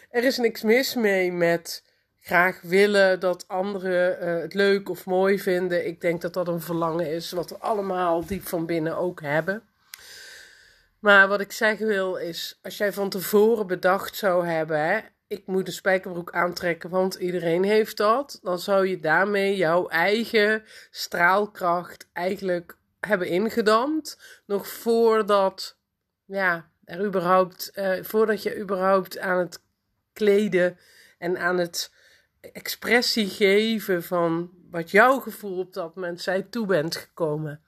Er 0.09 0.25
is 0.25 0.39
niks 0.39 0.63
mis 0.63 0.95
mee 0.95 1.33
met 1.33 1.85
graag 2.21 2.61
willen 2.61 3.21
dat 3.21 3.49
anderen 3.49 4.23
uh, 4.23 4.43
het 4.43 4.55
leuk 4.55 4.89
of 4.89 5.07
mooi 5.07 5.39
vinden. 5.39 5.87
Ik 5.87 6.01
denk 6.01 6.21
dat 6.21 6.33
dat 6.33 6.49
een 6.49 6.61
verlangen 6.61 7.11
is 7.11 7.31
wat 7.31 7.51
we 7.51 7.59
allemaal 7.59 8.27
diep 8.27 8.47
van 8.47 8.67
binnen 8.67 8.97
ook 8.97 9.21
hebben. 9.21 9.63
Maar 10.99 11.29
wat 11.29 11.41
ik 11.41 11.53
zeggen 11.53 11.87
wil 11.87 12.17
is, 12.17 12.59
als 12.63 12.77
jij 12.79 12.93
van 12.93 13.09
tevoren 13.09 13.67
bedacht 13.67 14.17
zou 14.17 14.47
hebben, 14.47 14.81
hè, 14.81 14.99
ik 15.27 15.47
moet 15.47 15.67
een 15.67 15.73
spijkerbroek 15.73 16.33
aantrekken, 16.33 16.91
want 16.91 17.15
iedereen 17.15 17.65
heeft 17.65 17.97
dat, 17.97 18.39
dan 18.43 18.59
zou 18.59 18.87
je 18.87 19.01
daarmee 19.01 19.57
jouw 19.57 19.89
eigen 19.89 20.65
straalkracht 20.91 22.09
eigenlijk 22.13 22.77
hebben 23.01 23.29
ingedampt, 23.29 24.41
nog 24.47 24.69
voordat, 24.69 25.77
ja, 26.25 26.71
er 26.85 27.05
überhaupt, 27.05 27.73
uh, 27.75 28.03
voordat 28.03 28.43
je 28.43 28.59
überhaupt 28.59 29.19
aan 29.19 29.39
het 29.39 29.61
kleden 30.19 30.79
en 31.19 31.39
aan 31.39 31.59
het 31.59 31.93
expressie 32.53 33.29
geven 33.29 34.03
van 34.03 34.51
wat 34.71 34.91
jouw 34.91 35.19
gevoel 35.19 35.59
op 35.59 35.73
dat 35.73 35.95
moment 35.95 36.21
zij 36.21 36.43
toe 36.43 36.67
bent 36.67 36.97
gekomen. 36.97 37.61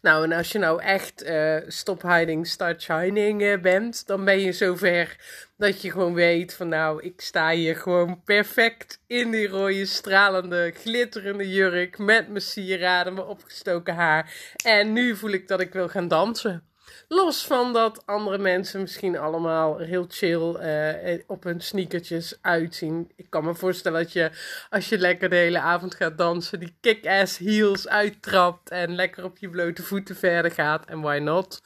Nou, 0.00 0.24
en 0.24 0.32
als 0.32 0.52
je 0.52 0.58
nou 0.58 0.82
echt 0.82 1.24
uh, 1.24 1.56
stop 1.66 2.02
hiding, 2.02 2.46
start 2.46 2.82
shining 2.82 3.42
uh, 3.42 3.60
bent, 3.60 4.06
dan 4.06 4.24
ben 4.24 4.40
je 4.40 4.52
zover 4.52 5.16
dat 5.56 5.82
je 5.82 5.90
gewoon 5.90 6.14
weet 6.14 6.54
van 6.54 6.68
nou, 6.68 7.02
ik 7.02 7.20
sta 7.20 7.50
hier 7.50 7.76
gewoon 7.76 8.22
perfect 8.24 9.00
in 9.06 9.30
die 9.30 9.48
rode, 9.48 9.86
stralende, 9.86 10.72
glitterende 10.74 11.50
jurk 11.50 11.98
met 11.98 12.28
mijn 12.28 12.40
sieraden, 12.40 13.14
mijn 13.14 13.26
opgestoken 13.26 13.94
haar. 13.94 14.32
En 14.64 14.92
nu 14.92 15.16
voel 15.16 15.30
ik 15.30 15.48
dat 15.48 15.60
ik 15.60 15.72
wil 15.72 15.88
gaan 15.88 16.08
dansen. 16.08 16.67
Los 17.08 17.46
van 17.46 17.72
dat 17.72 18.06
andere 18.06 18.38
mensen 18.38 18.80
misschien 18.80 19.18
allemaal 19.18 19.78
heel 19.78 20.06
chill 20.08 20.56
uh, 20.60 21.22
op 21.26 21.44
hun 21.44 21.60
sneakertjes 21.60 22.38
uitzien. 22.40 23.12
Ik 23.16 23.26
kan 23.28 23.44
me 23.44 23.54
voorstellen 23.54 24.02
dat 24.02 24.12
je, 24.12 24.30
als 24.70 24.88
je 24.88 24.98
lekker 24.98 25.28
de 25.28 25.36
hele 25.36 25.60
avond 25.60 25.94
gaat 25.94 26.18
dansen, 26.18 26.60
die 26.60 26.76
kick-ass 26.80 27.38
heels 27.38 27.88
uittrapt 27.88 28.70
en 28.70 28.94
lekker 28.94 29.24
op 29.24 29.38
je 29.38 29.48
blote 29.48 29.82
voeten 29.82 30.16
verder 30.16 30.50
gaat. 30.50 30.86
En 30.86 31.00
why 31.00 31.18
not? 31.18 31.62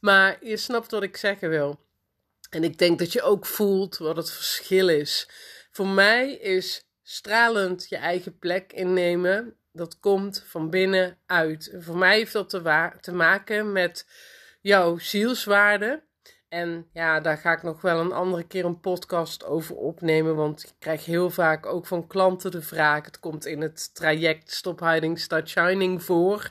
Maar 0.00 0.36
je 0.40 0.56
snapt 0.56 0.90
wat 0.90 1.02
ik 1.02 1.16
zeggen 1.16 1.48
wil. 1.48 1.78
En 2.50 2.64
ik 2.64 2.78
denk 2.78 2.98
dat 2.98 3.12
je 3.12 3.22
ook 3.22 3.46
voelt 3.46 3.98
wat 3.98 4.16
het 4.16 4.30
verschil 4.30 4.88
is. 4.88 5.28
Voor 5.70 5.88
mij 5.88 6.32
is 6.32 6.84
stralend 7.02 7.88
je 7.88 7.96
eigen 7.96 8.38
plek 8.38 8.72
innemen. 8.72 9.54
Dat 9.72 10.00
komt 10.00 10.44
van 10.46 10.70
binnen 10.70 11.18
uit. 11.26 11.74
voor 11.78 11.96
mij 11.96 12.16
heeft 12.16 12.32
dat 12.32 12.50
te, 12.50 12.90
te 13.00 13.12
maken 13.12 13.72
met 13.72 14.06
jouw 14.60 14.98
zielswaarde. 14.98 16.02
En 16.48 16.86
ja, 16.92 17.20
daar 17.20 17.36
ga 17.36 17.52
ik 17.52 17.62
nog 17.62 17.80
wel 17.80 18.00
een 18.00 18.12
andere 18.12 18.46
keer 18.46 18.64
een 18.64 18.80
podcast 18.80 19.44
over 19.44 19.76
opnemen. 19.76 20.36
Want 20.36 20.62
ik 20.62 20.72
krijg 20.78 21.04
heel 21.04 21.30
vaak 21.30 21.66
ook 21.66 21.86
van 21.86 22.06
klanten 22.06 22.50
de 22.50 22.62
vraag. 22.62 23.04
Het 23.04 23.18
komt 23.18 23.46
in 23.46 23.60
het 23.60 23.94
traject 23.94 24.52
Stop 24.52 24.80
Hiding, 24.80 25.18
Start 25.18 25.48
Shining 25.48 26.02
voor. 26.02 26.50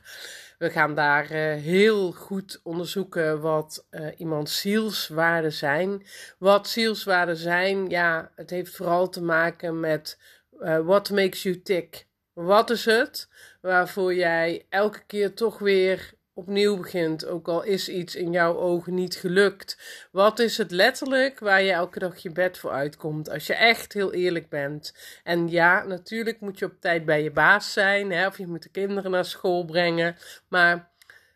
We 0.57 0.69
gaan 0.69 0.95
daar 0.95 1.23
uh, 1.23 1.61
heel 1.61 2.11
goed 2.11 2.59
onderzoeken 2.63 3.41
wat 3.41 3.87
uh, 3.91 4.07
iemands 4.17 4.61
zielswaarden 4.61 5.53
zijn. 5.53 6.05
Wat 6.37 6.67
zielswaarden 6.67 7.37
zijn, 7.37 7.89
ja, 7.89 8.31
het 8.35 8.49
heeft 8.49 8.75
vooral 8.75 9.09
te 9.09 9.21
maken 9.21 9.79
met 9.79 10.19
uh, 10.59 10.79
what 10.79 11.09
makes 11.09 11.43
you 11.43 11.61
tick. 11.61 12.07
Wat 12.33 12.69
is 12.69 12.85
het 12.85 13.29
waarvoor 13.61 14.13
jij 14.13 14.65
elke 14.69 15.03
keer 15.05 15.33
toch 15.33 15.59
weer 15.59 16.13
opnieuw 16.39 16.77
begint, 16.77 17.25
ook 17.25 17.47
al 17.47 17.63
is 17.63 17.89
iets 17.89 18.15
in 18.15 18.31
jouw 18.31 18.57
ogen 18.57 18.93
niet 18.93 19.15
gelukt. 19.15 19.77
Wat 20.11 20.39
is 20.39 20.57
het 20.57 20.71
letterlijk 20.71 21.39
waar 21.39 21.61
je 21.61 21.71
elke 21.71 21.99
dag 21.99 22.17
je 22.17 22.31
bed 22.31 22.57
voor 22.57 22.71
uitkomt, 22.71 23.29
als 23.29 23.47
je 23.47 23.53
echt 23.53 23.93
heel 23.93 24.13
eerlijk 24.13 24.49
bent? 24.49 24.93
En 25.23 25.49
ja, 25.49 25.83
natuurlijk 25.83 26.39
moet 26.39 26.59
je 26.59 26.65
op 26.65 26.73
tijd 26.79 27.05
bij 27.05 27.23
je 27.23 27.31
baas 27.31 27.73
zijn, 27.73 28.11
hè, 28.11 28.27
of 28.27 28.37
je 28.37 28.47
moet 28.47 28.63
de 28.63 28.69
kinderen 28.69 29.11
naar 29.11 29.25
school 29.25 29.65
brengen, 29.65 30.15
maar 30.47 30.91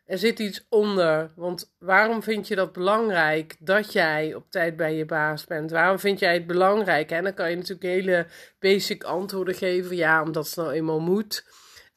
er 0.06 0.18
zit 0.18 0.40
iets 0.40 0.66
onder. 0.70 1.32
Want 1.36 1.74
waarom 1.80 2.24
vind 2.24 2.48
je 2.48 2.56
dat 2.56 2.74
belangrijk 2.74 3.56
dat 3.60 3.94
jij 3.94 4.34
op 4.34 4.46
tijd 4.50 4.76
bij 4.76 4.96
je 4.96 5.06
baas 5.06 5.46
bent? 5.46 5.72
Waarom 5.72 6.00
vind 6.00 6.20
jij 6.20 6.34
het 6.34 6.48
belangrijk? 6.48 7.12
En 7.12 7.24
dan 7.24 7.34
kan 7.34 7.50
je 7.50 7.56
natuurlijk 7.56 7.84
hele 7.84 8.26
basic 8.60 9.04
antwoorden 9.04 9.56
geven. 9.56 9.96
Ja, 9.96 10.22
omdat 10.22 10.46
het 10.46 10.56
nou 10.56 10.72
eenmaal 10.72 11.00
moet. 11.00 11.46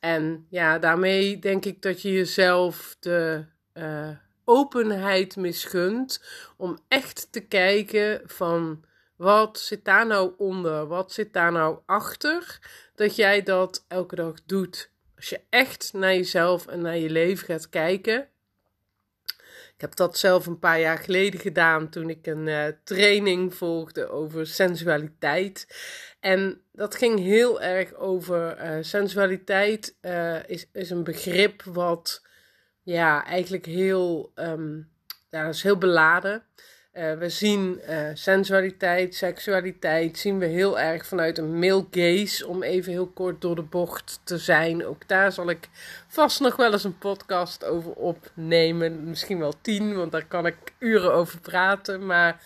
En 0.01 0.47
ja, 0.51 0.79
daarmee 0.79 1.39
denk 1.39 1.65
ik 1.65 1.83
dat 1.83 2.03
je 2.03 2.13
jezelf 2.13 2.97
de 3.01 3.45
uh, 3.75 4.09
openheid 4.45 5.37
misgunt 5.37 6.25
om 6.57 6.79
echt 6.89 7.33
te 7.33 7.41
kijken 7.41 8.21
van 8.25 8.85
wat 9.17 9.59
zit 9.59 9.85
daar 9.85 10.07
nou 10.07 10.33
onder? 10.37 10.87
Wat 10.87 11.13
zit 11.13 11.33
daar 11.33 11.53
nou 11.53 11.79
achter? 11.87 12.59
Dat 12.95 13.17
jij 13.17 13.43
dat 13.43 13.85
elke 13.89 14.15
dag 14.15 14.35
doet. 14.47 14.91
Als 15.17 15.29
je 15.29 15.41
echt 15.51 15.93
naar 15.93 16.15
jezelf 16.15 16.67
en 16.67 16.81
naar 16.81 16.97
je 16.97 17.11
leven 17.11 17.47
gaat 17.47 17.69
kijken. 17.69 18.29
Ik 19.77 19.83
heb 19.83 19.97
dat 19.97 20.19
zelf 20.19 20.47
een 20.47 20.59
paar 20.59 20.81
jaar 20.81 20.99
geleden 20.99 21.41
gedaan 21.41 21.89
toen 21.89 22.11
ik 22.11 22.27
een 22.27 22.47
uh, 22.47 22.67
training 22.85 23.55
volgde 23.55 24.09
over 24.09 24.47
sensualiteit. 24.47 25.67
En 26.21 26.61
dat 26.73 26.95
ging 26.95 27.19
heel 27.19 27.61
erg 27.63 27.95
over 27.95 28.65
uh, 28.65 28.77
sensualiteit. 28.81 29.97
Uh, 30.01 30.49
is, 30.49 30.69
is 30.73 30.91
een 30.91 31.05
begrip 31.05 31.63
wat 31.63 32.27
ja, 32.83 33.25
eigenlijk 33.25 33.67
heel, 33.67 34.33
um, 34.35 34.91
ja, 35.31 35.49
is 35.49 35.63
heel 35.63 35.79
beladen. 35.79 36.43
Uh, 36.97 37.13
we 37.13 37.29
zien 37.29 37.81
uh, 37.89 38.09
sensualiteit, 38.15 39.15
seksualiteit, 39.15 40.19
zien 40.19 40.39
we 40.39 40.47
heel 40.47 40.79
erg 40.79 41.07
vanuit 41.07 41.39
een 41.39 41.59
male 41.59 41.87
gaze, 41.91 42.47
om 42.47 42.63
even 42.63 42.93
heel 42.93 43.07
kort 43.07 43.41
door 43.41 43.55
de 43.55 43.63
bocht 43.63 44.21
te 44.25 44.39
zijn. 44.39 44.87
Ook 44.87 45.09
daar 45.09 45.33
zal 45.33 45.51
ik 45.51 45.69
vast 46.09 46.41
nog 46.41 46.57
wel 46.57 46.73
eens 46.73 46.85
een 46.85 46.99
podcast 46.99 47.65
over 47.65 47.93
opnemen. 47.93 49.09
Misschien 49.09 49.39
wel 49.39 49.53
tien, 49.61 49.97
want 49.97 50.13
daar 50.13 50.27
kan 50.27 50.47
ik 50.47 50.57
uren 50.79 51.13
over 51.13 51.41
praten. 51.41 52.07
Maar 52.07 52.43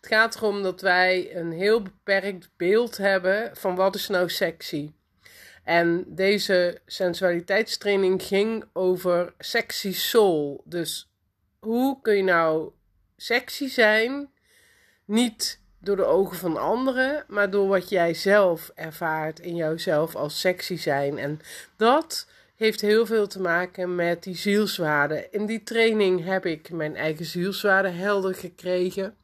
het 0.00 0.06
gaat 0.06 0.36
erom 0.36 0.62
dat 0.62 0.80
wij 0.80 1.36
een 1.36 1.52
heel 1.52 1.82
beperkt 1.82 2.50
beeld 2.56 2.96
hebben 2.96 3.50
van 3.52 3.74
wat 3.74 3.94
is 3.94 4.08
nou 4.08 4.28
sexy. 4.28 4.90
En 5.64 6.04
deze 6.06 6.80
sensualiteitstraining 6.86 8.22
ging 8.22 8.64
over 8.72 9.32
sexy 9.38 9.92
soul. 9.92 10.62
Dus 10.64 11.10
hoe 11.58 11.98
kun 12.02 12.16
je 12.16 12.22
nou 12.22 12.72
sexy 13.16 13.68
zijn. 13.68 14.28
Niet 15.04 15.60
door 15.78 15.96
de 15.96 16.04
ogen 16.04 16.36
van 16.36 16.56
anderen, 16.56 17.24
maar 17.28 17.50
door 17.50 17.68
wat 17.68 17.88
jij 17.88 18.14
zelf 18.14 18.70
ervaart 18.74 19.40
in 19.40 19.56
jouzelf 19.56 20.14
als 20.14 20.40
sexy 20.40 20.76
zijn. 20.76 21.18
En 21.18 21.40
dat 21.76 22.26
heeft 22.56 22.80
heel 22.80 23.06
veel 23.06 23.26
te 23.26 23.40
maken 23.40 23.94
met 23.94 24.22
die 24.22 24.36
zielswaarden. 24.36 25.32
In 25.32 25.46
die 25.46 25.62
training 25.62 26.24
heb 26.24 26.46
ik 26.46 26.70
mijn 26.70 26.96
eigen 26.96 27.24
zielswaarden 27.24 27.96
helder 27.96 28.34
gekregen. 28.34 29.14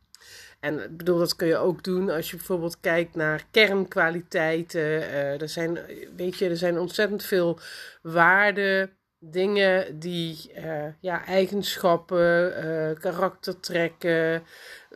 En 0.60 0.82
ik 0.82 0.96
bedoel, 0.96 1.18
dat 1.18 1.36
kun 1.36 1.46
je 1.46 1.56
ook 1.56 1.84
doen 1.84 2.10
als 2.10 2.30
je 2.30 2.36
bijvoorbeeld 2.36 2.80
kijkt 2.80 3.14
naar 3.14 3.44
kernkwaliteiten. 3.50 4.80
Uh, 4.80 5.40
er 5.40 5.48
zijn, 5.48 5.78
weet 6.16 6.38
je, 6.38 6.48
er 6.48 6.56
zijn 6.56 6.78
ontzettend 6.78 7.24
veel 7.24 7.58
waarden 8.02 8.90
dingen 9.20 9.98
die, 9.98 10.52
uh, 10.56 10.84
ja, 11.00 11.24
eigenschappen, 11.24 12.64
uh, 12.64 13.00
karaktertrekken, 13.00 14.42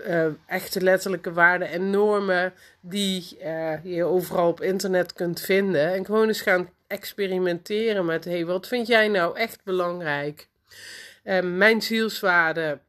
uh, 0.07 0.27
echte 0.47 0.81
letterlijke 0.83 1.33
waarden 1.33 1.69
en 1.69 1.91
normen 1.91 2.53
die 2.81 3.37
je 3.83 4.05
overal 4.05 4.49
op 4.49 4.61
internet 4.61 5.13
kunt 5.13 5.41
vinden. 5.41 5.93
En 5.93 6.05
gewoon 6.05 6.27
eens 6.27 6.41
gaan 6.41 6.71
experimenteren 6.87 8.05
met, 8.05 8.25
hey, 8.25 8.47
wat 8.47 8.67
vind 8.67 8.87
jij 8.87 9.09
nou 9.09 9.37
echt 9.37 9.65
belangrijk? 9.65 10.49
mijn 11.43 11.83
zielswaarden 11.83 12.81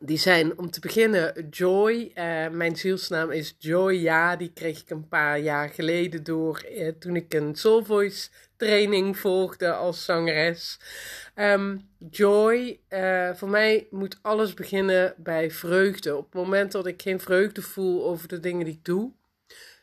die 0.00 0.18
zijn 0.18 0.58
om 0.58 0.70
te 0.70 0.80
beginnen 0.80 1.48
Joy. 1.50 2.12
Uh, 2.14 2.48
mijn 2.48 2.76
zielsnaam 2.76 3.30
is 3.30 3.54
Joy. 3.58 3.92
Ja, 3.92 4.36
die 4.36 4.50
kreeg 4.54 4.80
ik 4.80 4.90
een 4.90 5.08
paar 5.08 5.38
jaar 5.38 5.68
geleden 5.68 6.24
door 6.24 6.64
uh, 6.70 6.88
toen 6.98 7.16
ik 7.16 7.34
een 7.34 7.54
Soul 7.54 7.84
Voice 7.84 8.28
training 8.56 9.18
volgde 9.18 9.72
als 9.72 10.04
zangeres. 10.04 10.78
Um, 11.36 11.88
joy, 12.10 12.80
uh, 12.88 13.30
voor 13.34 13.48
mij 13.48 13.86
moet 13.90 14.18
alles 14.22 14.54
beginnen 14.54 15.14
bij 15.16 15.50
vreugde. 15.50 16.16
Op 16.16 16.24
het 16.24 16.42
moment 16.42 16.72
dat 16.72 16.86
ik 16.86 17.02
geen 17.02 17.20
vreugde 17.20 17.62
voel 17.62 18.04
over 18.04 18.28
de 18.28 18.40
dingen 18.40 18.64
die 18.64 18.74
ik 18.74 18.84
doe, 18.84 19.10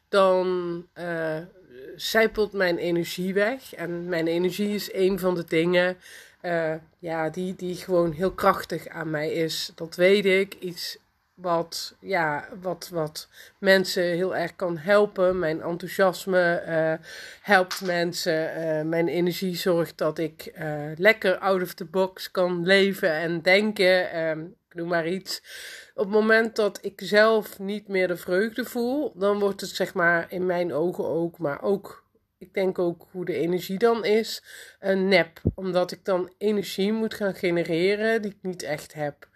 dan 0.10 0.88
zijpelt 1.96 2.54
mijn 2.54 2.78
energie 2.78 3.34
weg. 3.34 3.74
En 3.74 4.10
mijn 4.10 4.28
energie 4.28 4.74
is 4.74 4.94
een 4.94 5.20
van 5.20 5.36
de 5.36 5.46
dingen 5.48 5.98
uh, 6.42 6.74
ja, 7.00 7.30
die, 7.30 7.56
die 7.56 7.76
gewoon 7.76 8.12
heel 8.12 8.32
krachtig 8.32 8.88
aan 8.88 9.10
mij 9.10 9.32
is. 9.32 9.72
Dat 9.76 9.96
weet 9.96 10.26
ik. 10.26 10.54
Iets 10.60 10.98
wat, 11.34 11.96
ja, 12.00 12.48
wat, 12.62 12.90
wat 12.92 13.28
mensen 13.58 14.04
heel 14.04 14.36
erg 14.36 14.56
kan 14.56 14.78
helpen. 14.78 15.40
Mijn 15.40 15.62
enthousiasme 15.62 16.64
uh, 16.68 17.06
helpt 17.42 17.82
mensen. 17.82 18.58
Uh, 18.58 18.90
mijn 18.90 19.08
energie 19.08 19.56
zorgt 19.56 19.98
dat 19.98 20.18
ik 20.18 20.52
lekker 20.96 21.38
out 21.38 21.62
of 21.62 21.74
the 21.74 21.86
box 21.86 22.32
kan 22.32 22.66
leven 22.66 23.12
en 23.12 23.42
denken. 23.42 24.12
Ehm, 24.12 24.40
ik 24.70 24.76
noem 24.76 24.88
maar 24.88 25.08
iets. 25.08 25.42
Op 25.94 26.04
het 26.04 26.14
moment 26.14 26.56
dat 26.56 26.80
ik 26.82 27.02
zelf 27.04 27.60
niet 27.60 27.88
meer 27.88 28.08
de 28.08 28.18
vreugde 28.18 28.66
voel, 28.66 29.14
dan 29.16 29.40
wordt 29.40 29.62
het 29.62 29.70
zeg 29.70 29.94
maar 29.94 30.26
in 30.30 30.46
mijn 30.46 30.74
ogen 30.74 31.06
ook, 31.06 31.38
maar 31.38 31.62
ook 31.62 32.04
ik 32.42 32.54
denk 32.54 32.80
ook 32.80 33.08
hoe 33.12 33.26
de 33.26 33.34
energie 33.34 33.78
dan 33.78 34.06
is, 34.06 34.44
een 34.80 35.08
nep. 35.08 35.42
Omdat 35.56 35.92
ik 35.92 36.06
dan 36.06 36.34
energie 36.38 36.94
moet 36.94 37.14
gaan 37.14 37.36
genereren 37.36 38.22
die 38.22 38.32
ik 38.32 38.38
niet 38.42 38.64
echt 38.64 38.94
heb. 38.94 39.30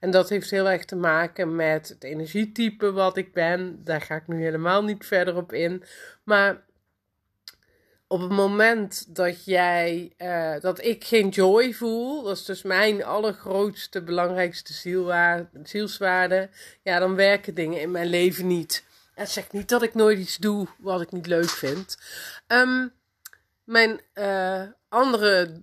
En 0.00 0.10
dat 0.10 0.28
heeft 0.28 0.50
heel 0.50 0.70
erg 0.70 0.84
te 0.84 0.96
maken 0.96 1.56
met 1.56 1.88
het 1.88 2.04
energietype 2.04 2.92
wat 2.92 3.16
ik 3.16 3.32
ben. 3.32 3.80
Daar 3.84 4.00
ga 4.00 4.14
ik 4.14 4.26
nu 4.26 4.42
helemaal 4.42 4.84
niet 4.84 5.06
verder 5.06 5.36
op 5.36 5.52
in. 5.52 5.82
Maar 6.24 6.64
op 8.06 8.20
het 8.20 8.30
moment 8.30 9.14
dat 9.14 9.44
jij, 9.44 10.12
uh, 10.18 10.60
dat 10.60 10.84
ik 10.84 11.04
geen 11.04 11.28
joy 11.28 11.72
voel, 11.72 12.22
dat 12.22 12.36
is 12.36 12.44
dus 12.44 12.62
mijn 12.62 13.04
allergrootste, 13.04 14.02
belangrijkste 14.02 14.72
zielswaarde, 15.62 16.48
ja, 16.82 16.98
dan 16.98 17.14
werken 17.14 17.54
dingen 17.54 17.80
in 17.80 17.90
mijn 17.90 18.06
leven 18.06 18.46
niet. 18.46 18.84
Het 19.20 19.30
zegt 19.30 19.52
niet 19.52 19.68
dat 19.68 19.82
ik 19.82 19.94
nooit 19.94 20.18
iets 20.18 20.36
doe 20.36 20.66
wat 20.78 21.00
ik 21.00 21.12
niet 21.12 21.26
leuk 21.26 21.48
vind. 21.48 21.98
Um, 22.46 22.92
mijn 23.64 24.00
uh, 24.14 24.62
andere 24.88 25.62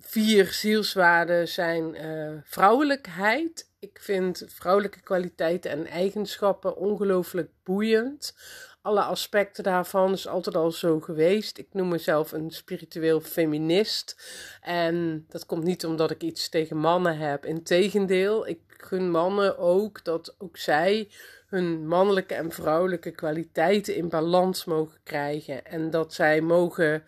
vier 0.00 0.52
zielswaarden 0.52 1.48
zijn 1.48 1.94
uh, 1.94 2.38
vrouwelijkheid. 2.44 3.70
Ik 3.78 3.98
vind 4.02 4.44
vrouwelijke 4.46 5.00
kwaliteiten 5.00 5.70
en 5.70 5.86
eigenschappen 5.86 6.76
ongelooflijk 6.76 7.50
boeiend. 7.62 8.34
Alle 8.82 9.02
aspecten 9.02 9.64
daarvan 9.64 10.12
is 10.12 10.28
altijd 10.28 10.56
al 10.56 10.70
zo 10.70 11.00
geweest. 11.00 11.58
Ik 11.58 11.68
noem 11.72 11.88
mezelf 11.88 12.32
een 12.32 12.50
spiritueel 12.50 13.20
feminist. 13.20 14.16
En 14.60 15.26
dat 15.28 15.46
komt 15.46 15.64
niet 15.64 15.84
omdat 15.84 16.10
ik 16.10 16.22
iets 16.22 16.48
tegen 16.48 16.76
mannen 16.76 17.18
heb. 17.18 17.46
Integendeel, 17.46 18.46
ik 18.46 18.60
gun 18.66 19.10
mannen 19.10 19.58
ook 19.58 20.04
dat 20.04 20.34
ook 20.38 20.56
zij 20.56 21.08
hun 21.52 21.86
mannelijke 21.86 22.34
en 22.34 22.52
vrouwelijke 22.52 23.10
kwaliteiten 23.10 23.94
in 23.94 24.08
balans 24.08 24.64
mogen 24.64 24.98
krijgen. 25.02 25.66
En 25.66 25.90
dat 25.90 26.14
zij 26.14 26.40
mogen. 26.40 27.04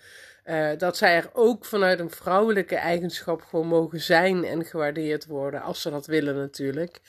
Uh, 0.46 0.70
dat 0.78 0.96
zij 0.96 1.16
er 1.16 1.30
ook 1.32 1.64
vanuit 1.64 1.98
een 1.98 2.10
vrouwelijke 2.10 2.76
eigenschap 2.76 3.42
gewoon 3.42 3.66
mogen 3.66 4.00
zijn 4.00 4.44
en 4.44 4.64
gewaardeerd 4.64 5.26
worden, 5.26 5.62
als 5.62 5.80
ze 5.80 5.90
dat 5.90 6.06
willen 6.06 6.36
natuurlijk. 6.36 7.00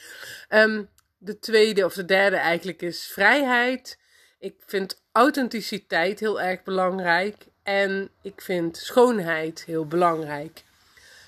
Um, 0.49 0.89
de 1.17 1.39
tweede 1.39 1.85
of 1.85 1.93
de 1.93 2.05
derde 2.05 2.35
eigenlijk 2.35 2.81
is 2.81 3.07
vrijheid. 3.07 3.99
Ik 4.39 4.55
vind 4.65 5.01
authenticiteit 5.11 6.19
heel 6.19 6.41
erg 6.41 6.63
belangrijk 6.63 7.35
en 7.63 8.09
ik 8.21 8.41
vind 8.41 8.77
schoonheid 8.77 9.63
heel 9.65 9.85
belangrijk 9.85 10.63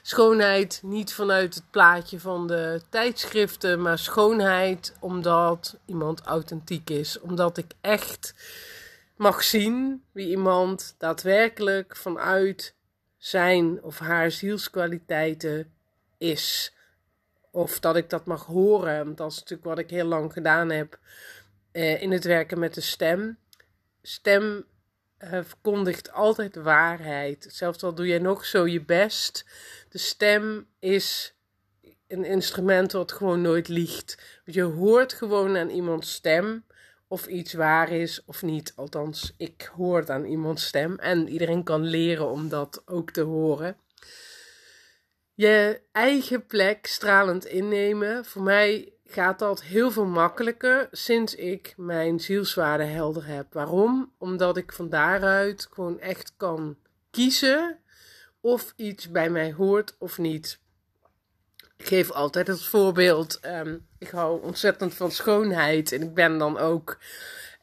schoonheid 0.08 0.80
niet 0.84 1.14
vanuit 1.14 1.56
het 1.56 1.72
plaatje 1.72 2.20
van 2.20 2.48
de 2.48 2.82
tijdschriften, 2.90 3.82
maar 3.82 3.98
schoonheid 3.98 4.96
omdat 5.00 5.80
iemand 5.86 6.22
authentiek 6.22 6.90
is. 6.90 7.20
Omdat 7.20 7.58
ik 7.58 7.72
echt 7.82 8.34
mag 9.16 9.44
zien 9.44 10.04
wie 10.12 10.30
iemand 10.30 10.96
daadwerkelijk 10.98 11.96
vanuit 11.96 12.76
zijn 13.18 13.84
of 13.84 14.00
haar 14.00 14.32
zielskwaliteiten 14.32 15.74
is. 16.18 16.74
Of 17.52 17.80
dat 17.80 17.96
ik 17.96 18.10
dat 18.10 18.26
mag 18.26 18.46
horen. 18.46 19.06
Want 19.06 19.18
dat 19.18 19.32
is 19.32 19.40
natuurlijk 19.40 19.68
wat 19.68 19.80
ik 19.80 19.90
heel 19.90 20.08
lang 20.08 20.34
gedaan 20.34 20.70
heb 20.70 21.00
eh, 21.72 22.02
in 22.02 22.12
het 22.12 22.24
werken 22.24 22.60
met 22.60 22.74
de 22.74 22.82
stem. 22.82 23.38
Stem 24.02 24.66
uh, 25.20 25.30
verkondigt 25.44 26.12
altijd 26.12 26.56
waarheid. 26.56 27.48
Zelfs 27.50 27.84
al 27.84 27.94
doe 27.94 28.08
jij 28.08 28.20
nog 28.20 28.46
zo 28.46 28.68
je 28.68 28.82
best. 28.82 29.46
De 29.90 29.98
stem 29.98 30.68
is 30.80 31.36
een 32.08 32.26
instrument 32.26 32.92
wat 32.92 33.12
gewoon 33.12 33.42
nooit 33.42 33.68
liegt. 33.68 34.18
Je 34.46 34.62
hoort 34.62 35.14
gewoon 35.14 35.58
aan 35.58 35.70
iemands 35.70 36.14
stem 36.14 36.66
of 37.08 37.28
iets 37.28 37.54
waar 37.54 37.92
is 37.92 38.24
of 38.26 38.42
niet. 38.42 38.74
Althans, 38.76 39.34
ik 39.38 39.72
hoor 39.76 39.98
het 39.98 40.10
aan 40.10 40.26
iemands 40.26 40.66
stem. 40.66 40.96
En 40.96 41.30
iedereen 41.30 41.64
kan 41.64 41.84
leren 41.84 42.30
om 42.30 42.50
dat 42.50 42.82
ook 42.86 43.12
te 43.12 43.22
horen. 43.22 43.78
je 45.34 45.82
eigen 45.92 46.46
plek 46.46 46.86
stralend 46.86 47.46
innemen. 47.46 48.26
Voor 48.26 48.44
mij 48.44 48.94
gaat 49.12 49.40
dat 49.40 49.64
heel 49.64 49.92
veel 49.92 50.06
makkelijker 50.06 50.88
sinds 50.92 51.36
ik 51.36 51.74
mijn 51.78 52.20
zielswaarde 52.20 52.84
helder 52.84 53.26
heb. 53.26 53.54
Waarom? 53.54 54.14
Omdat 54.18 54.58
ik 54.58 54.74
van 54.74 54.90
daaruit 54.90 55.68
gewoon 55.72 56.00
echt 56.00 56.34
kan 56.38 56.78
kiezen 57.12 57.80
of 58.42 58.74
iets 58.76 59.12
bij 59.12 59.30
mij 59.30 59.54
hoort 59.54 59.96
of 60.00 60.18
niet. 60.18 60.60
Ik 61.78 61.88
geef 61.88 62.12
altijd 62.12 62.48
het 62.48 62.64
voorbeeld. 62.64 63.40
Um, 63.46 63.88
ik 63.98 64.10
hou 64.10 64.44
ontzettend 64.44 64.94
van 64.94 65.12
schoonheid 65.12 65.92
en 65.92 66.02
ik 66.02 66.14
ben 66.14 66.38
dan 66.38 66.58
ook 66.58 66.98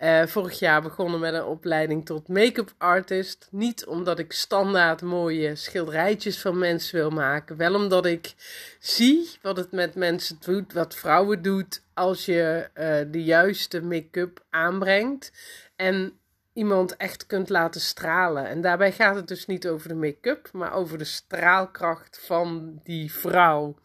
uh, 0.04 0.26
vorig 0.26 0.58
jaar 0.58 0.82
begonnen 0.82 1.20
met 1.20 1.34
een 1.34 1.44
opleiding 1.44 2.06
tot 2.06 2.28
make-up 2.28 2.74
artist. 2.78 3.48
Niet 3.50 3.86
omdat 3.86 4.18
ik 4.18 4.32
standaard 4.32 5.02
mooie 5.02 5.56
schilderijtjes 5.56 6.40
van 6.40 6.58
mensen 6.58 6.98
wil 6.98 7.10
maken. 7.10 7.56
Wel 7.56 7.74
omdat 7.74 8.06
ik 8.06 8.34
zie 8.78 9.30
wat 9.42 9.56
het 9.56 9.72
met 9.72 9.94
mensen 9.94 10.36
doet, 10.40 10.72
wat 10.72 10.94
vrouwen 10.94 11.42
doet 11.42 11.82
als 11.94 12.24
je 12.24 12.68
uh, 12.74 13.12
de 13.12 13.24
juiste 13.24 13.82
make-up 13.82 14.44
aanbrengt. 14.50 15.32
En 15.76 16.18
iemand 16.52 16.96
echt 16.96 17.26
kunt 17.26 17.48
laten 17.48 17.80
stralen. 17.80 18.48
En 18.48 18.60
daarbij 18.60 18.92
gaat 18.92 19.14
het 19.14 19.28
dus 19.28 19.46
niet 19.46 19.68
over 19.68 19.88
de 19.88 19.94
make-up, 19.94 20.48
maar 20.52 20.72
over 20.72 20.98
de 20.98 21.04
straalkracht 21.04 22.20
van 22.26 22.80
die 22.82 23.12
vrouw. 23.12 23.78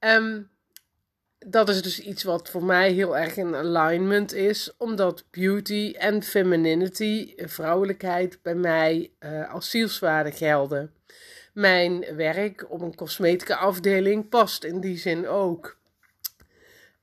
Um, 0.00 0.50
dat 1.46 1.68
is 1.68 1.82
dus 1.82 2.00
iets 2.00 2.22
wat 2.22 2.50
voor 2.50 2.64
mij 2.64 2.92
heel 2.92 3.18
erg 3.18 3.36
in 3.36 3.54
alignment 3.54 4.32
is, 4.32 4.72
omdat 4.76 5.24
beauty 5.30 5.94
en 5.98 6.22
femininity, 6.22 7.34
vrouwelijkheid, 7.36 8.38
bij 8.42 8.54
mij 8.54 9.10
uh, 9.20 9.52
als 9.52 9.70
zielswaarde 9.70 10.32
gelden. 10.32 10.92
Mijn 11.52 12.04
werk 12.16 12.66
op 12.68 12.80
een 12.80 12.94
cosmetica 12.94 13.54
afdeling 13.54 14.28
past 14.28 14.64
in 14.64 14.80
die 14.80 14.98
zin 14.98 15.28
ook. 15.28 15.80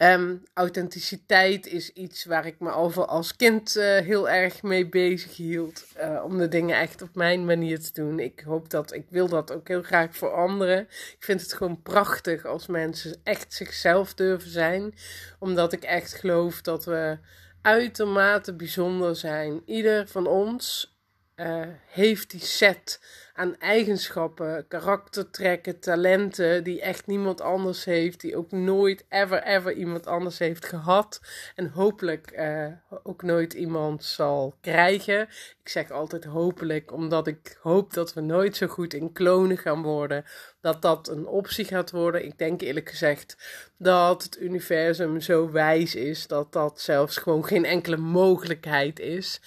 Um, 0.01 0.43
authenticiteit 0.53 1.67
is 1.67 1.93
iets 1.93 2.25
waar 2.25 2.45
ik 2.45 2.59
me 2.59 2.69
al 2.69 3.05
als 3.05 3.35
kind 3.35 3.75
uh, 3.75 3.83
heel 3.83 4.29
erg 4.29 4.61
mee 4.61 4.89
bezig 4.89 5.35
hield. 5.35 5.85
Uh, 6.01 6.23
om 6.23 6.37
de 6.37 6.47
dingen 6.47 6.79
echt 6.79 7.01
op 7.01 7.15
mijn 7.15 7.45
manier 7.45 7.79
te 7.79 7.93
doen. 7.93 8.19
Ik 8.19 8.39
hoop 8.39 8.69
dat, 8.69 8.93
ik 8.93 9.05
wil 9.09 9.27
dat 9.27 9.51
ook 9.51 9.67
heel 9.67 9.81
graag 9.81 10.15
voor 10.15 10.33
anderen. 10.33 10.81
Ik 10.89 11.17
vind 11.19 11.41
het 11.41 11.53
gewoon 11.53 11.81
prachtig 11.81 12.45
als 12.45 12.67
mensen 12.67 13.15
echt 13.23 13.53
zichzelf 13.53 14.13
durven 14.13 14.49
zijn. 14.49 14.93
Omdat 15.39 15.73
ik 15.73 15.83
echt 15.83 16.13
geloof 16.13 16.61
dat 16.61 16.85
we 16.85 17.17
uitermate 17.61 18.53
bijzonder 18.53 19.15
zijn. 19.15 19.61
Ieder 19.65 20.07
van 20.07 20.27
ons 20.27 20.97
uh, 21.35 21.67
heeft 21.87 22.31
die 22.31 22.45
set 22.45 22.99
aan 23.39 23.57
eigenschappen, 23.59 24.67
karaktertrekken, 24.67 25.79
talenten 25.79 26.63
die 26.63 26.81
echt 26.81 27.07
niemand 27.07 27.41
anders 27.41 27.85
heeft, 27.85 28.21
die 28.21 28.35
ook 28.35 28.51
nooit, 28.51 29.05
ever, 29.09 29.43
ever 29.43 29.73
iemand 29.73 30.07
anders 30.07 30.39
heeft 30.39 30.65
gehad 30.65 31.21
en 31.55 31.67
hopelijk 31.67 32.31
uh, 32.35 32.67
ook 33.03 33.21
nooit 33.21 33.53
iemand 33.53 34.03
zal 34.03 34.55
krijgen. 34.61 35.21
Ik 35.61 35.69
zeg 35.69 35.91
altijd 35.91 36.23
hopelijk, 36.23 36.91
omdat 36.91 37.27
ik 37.27 37.57
hoop 37.61 37.93
dat 37.93 38.13
we 38.13 38.21
nooit 38.21 38.57
zo 38.57 38.67
goed 38.67 38.93
in 38.93 39.11
klonen 39.11 39.57
gaan 39.57 39.81
worden, 39.81 40.25
dat 40.61 40.81
dat 40.81 41.07
een 41.07 41.27
optie 41.27 41.65
gaat 41.65 41.91
worden. 41.91 42.25
Ik 42.25 42.37
denk 42.37 42.61
eerlijk 42.61 42.89
gezegd 42.89 43.37
dat 43.77 44.23
het 44.23 44.39
universum 44.39 45.21
zo 45.21 45.51
wijs 45.51 45.95
is 45.95 46.27
dat 46.27 46.53
dat 46.53 46.81
zelfs 46.81 47.17
gewoon 47.17 47.45
geen 47.45 47.65
enkele 47.65 47.97
mogelijkheid 47.97 48.99
is. 48.99 49.41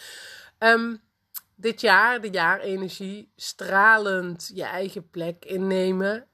Um, 0.59 1.00
dit 1.62 1.81
jaar, 1.81 2.20
de 2.20 2.31
jaarenergie, 2.31 3.33
stralend 3.37 4.51
je 4.55 4.64
eigen 4.64 5.11
plek 5.11 5.44
innemen. 5.44 6.27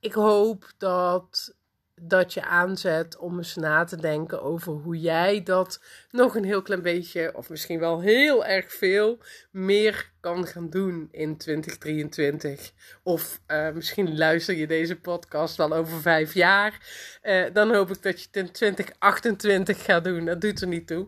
Ik 0.00 0.12
hoop 0.12 0.72
dat 0.78 1.54
dat 2.00 2.34
je 2.34 2.44
aanzet 2.44 3.16
om 3.16 3.36
eens 3.36 3.54
na 3.54 3.84
te 3.84 3.96
denken 3.96 4.42
over 4.42 4.72
hoe 4.72 5.00
jij 5.00 5.42
dat 5.42 5.80
nog 6.10 6.34
een 6.34 6.44
heel 6.44 6.62
klein 6.62 6.82
beetje, 6.82 7.32
of 7.34 7.48
misschien 7.48 7.78
wel 7.78 8.00
heel 8.00 8.44
erg 8.44 8.72
veel, 8.72 9.18
meer 9.50 10.12
kan 10.20 10.46
gaan 10.46 10.70
doen 10.70 11.08
in 11.10 11.36
2023. 11.36 12.72
Of 13.02 13.40
uh, 13.46 13.70
misschien 13.70 14.16
luister 14.16 14.54
je 14.54 14.66
deze 14.66 15.00
podcast 15.00 15.56
wel 15.56 15.72
over 15.72 16.00
vijf 16.00 16.34
jaar. 16.34 16.80
Uh, 17.22 17.44
dan 17.52 17.74
hoop 17.74 17.90
ik 17.90 18.02
dat 18.02 18.20
je 18.20 18.26
het 18.26 18.36
in 18.36 18.52
2028 18.52 19.84
gaat 19.84 20.04
doen. 20.04 20.24
Dat 20.24 20.40
doet 20.40 20.60
er 20.60 20.68
niet 20.68 20.86
toe. 20.86 21.06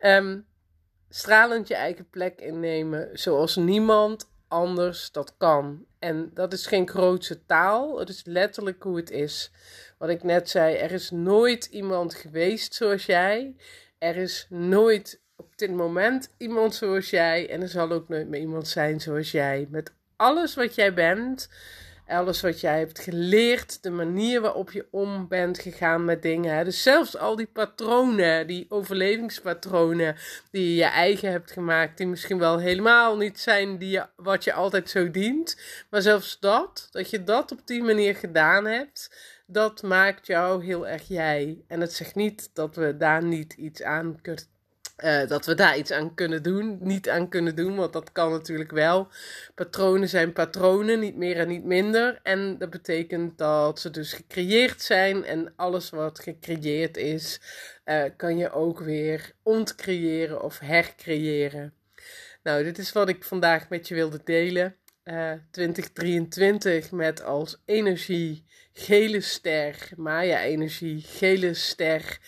Um, 0.00 0.46
stralend 1.08 1.68
je 1.68 1.74
eigen 1.74 2.10
plek 2.10 2.40
innemen 2.40 3.08
zoals 3.12 3.56
niemand 3.56 4.28
anders 4.48 5.12
dat 5.12 5.34
kan. 5.36 5.84
En 5.98 6.30
dat 6.34 6.52
is 6.52 6.66
geen 6.66 6.88
grootse 6.88 7.46
taal, 7.46 7.98
het 7.98 8.08
is 8.08 8.24
letterlijk 8.24 8.82
hoe 8.82 8.96
het 8.96 9.10
is. 9.10 9.50
Wat 9.98 10.08
ik 10.08 10.22
net 10.22 10.50
zei, 10.50 10.74
er 10.74 10.92
is 10.92 11.10
nooit 11.10 11.64
iemand 11.64 12.14
geweest 12.14 12.74
zoals 12.74 13.06
jij. 13.06 13.56
Er 13.98 14.16
is 14.16 14.46
nooit 14.50 15.20
op 15.36 15.58
dit 15.58 15.70
moment 15.70 16.30
iemand 16.36 16.74
zoals 16.74 17.10
jij. 17.10 17.50
En 17.50 17.62
er 17.62 17.68
zal 17.68 17.90
ook 17.90 18.08
nooit 18.08 18.28
meer 18.28 18.40
iemand 18.40 18.68
zijn 18.68 19.00
zoals 19.00 19.30
jij. 19.30 19.66
Met 19.70 19.92
alles 20.16 20.54
wat 20.54 20.74
jij 20.74 20.94
bent 20.94 21.48
alles 22.08 22.40
wat 22.40 22.60
jij 22.60 22.78
hebt 22.78 22.98
geleerd, 22.98 23.82
de 23.82 23.90
manier 23.90 24.40
waarop 24.40 24.70
je 24.70 24.86
om 24.90 25.28
bent 25.28 25.58
gegaan 25.58 26.04
met 26.04 26.22
dingen. 26.22 26.64
Dus 26.64 26.82
zelfs 26.82 27.16
al 27.16 27.36
die 27.36 27.46
patronen, 27.46 28.46
die 28.46 28.66
overlevingspatronen 28.68 30.16
die 30.50 30.68
je 30.68 30.74
je 30.74 30.84
eigen 30.84 31.30
hebt 31.30 31.50
gemaakt, 31.50 31.96
die 31.96 32.06
misschien 32.06 32.38
wel 32.38 32.58
helemaal 32.58 33.16
niet 33.16 33.40
zijn 33.40 33.78
die 33.78 34.00
wat 34.16 34.44
je 34.44 34.52
altijd 34.52 34.90
zo 34.90 35.10
dient. 35.10 35.60
Maar 35.90 36.02
zelfs 36.02 36.38
dat, 36.40 36.88
dat 36.90 37.10
je 37.10 37.24
dat 37.24 37.52
op 37.52 37.66
die 37.66 37.82
manier 37.82 38.14
gedaan 38.14 38.64
hebt, 38.64 39.10
dat 39.46 39.82
maakt 39.82 40.26
jou 40.26 40.64
heel 40.64 40.86
erg 40.86 41.08
jij. 41.08 41.64
En 41.68 41.80
het 41.80 41.92
zegt 41.92 42.14
niet 42.14 42.50
dat 42.54 42.76
we 42.76 42.96
daar 42.96 43.22
niet 43.22 43.52
iets 43.52 43.82
aan 43.82 44.20
kunnen 44.20 44.57
uh, 45.04 45.26
dat 45.28 45.46
we 45.46 45.54
daar 45.54 45.78
iets 45.78 45.90
aan 45.90 46.14
kunnen 46.14 46.42
doen, 46.42 46.78
niet 46.80 47.08
aan 47.08 47.28
kunnen 47.28 47.56
doen, 47.56 47.76
want 47.76 47.92
dat 47.92 48.12
kan 48.12 48.30
natuurlijk 48.30 48.70
wel. 48.70 49.08
Patronen 49.54 50.08
zijn 50.08 50.32
patronen, 50.32 51.00
niet 51.00 51.16
meer 51.16 51.36
en 51.36 51.48
niet 51.48 51.64
minder. 51.64 52.20
En 52.22 52.58
dat 52.58 52.70
betekent 52.70 53.38
dat 53.38 53.80
ze 53.80 53.90
dus 53.90 54.12
gecreëerd 54.12 54.82
zijn 54.82 55.24
en 55.24 55.52
alles 55.56 55.90
wat 55.90 56.18
gecreëerd 56.18 56.96
is, 56.96 57.40
uh, 57.84 58.04
kan 58.16 58.36
je 58.36 58.50
ook 58.52 58.80
weer 58.80 59.32
ontcreëren 59.42 60.42
of 60.42 60.58
hercreëren. 60.58 61.72
Nou, 62.42 62.64
dit 62.64 62.78
is 62.78 62.92
wat 62.92 63.08
ik 63.08 63.24
vandaag 63.24 63.68
met 63.68 63.88
je 63.88 63.94
wilde 63.94 64.20
delen. 64.24 64.76
Uh, 65.04 65.32
eh, 65.32 65.38
2023 65.50 66.90
met 66.90 67.22
als 67.24 67.62
energie 67.64 68.44
gele 68.72 69.20
ster, 69.20 69.90
Maya-energie, 69.96 71.00
gele 71.00 71.54
ster. 71.54 72.18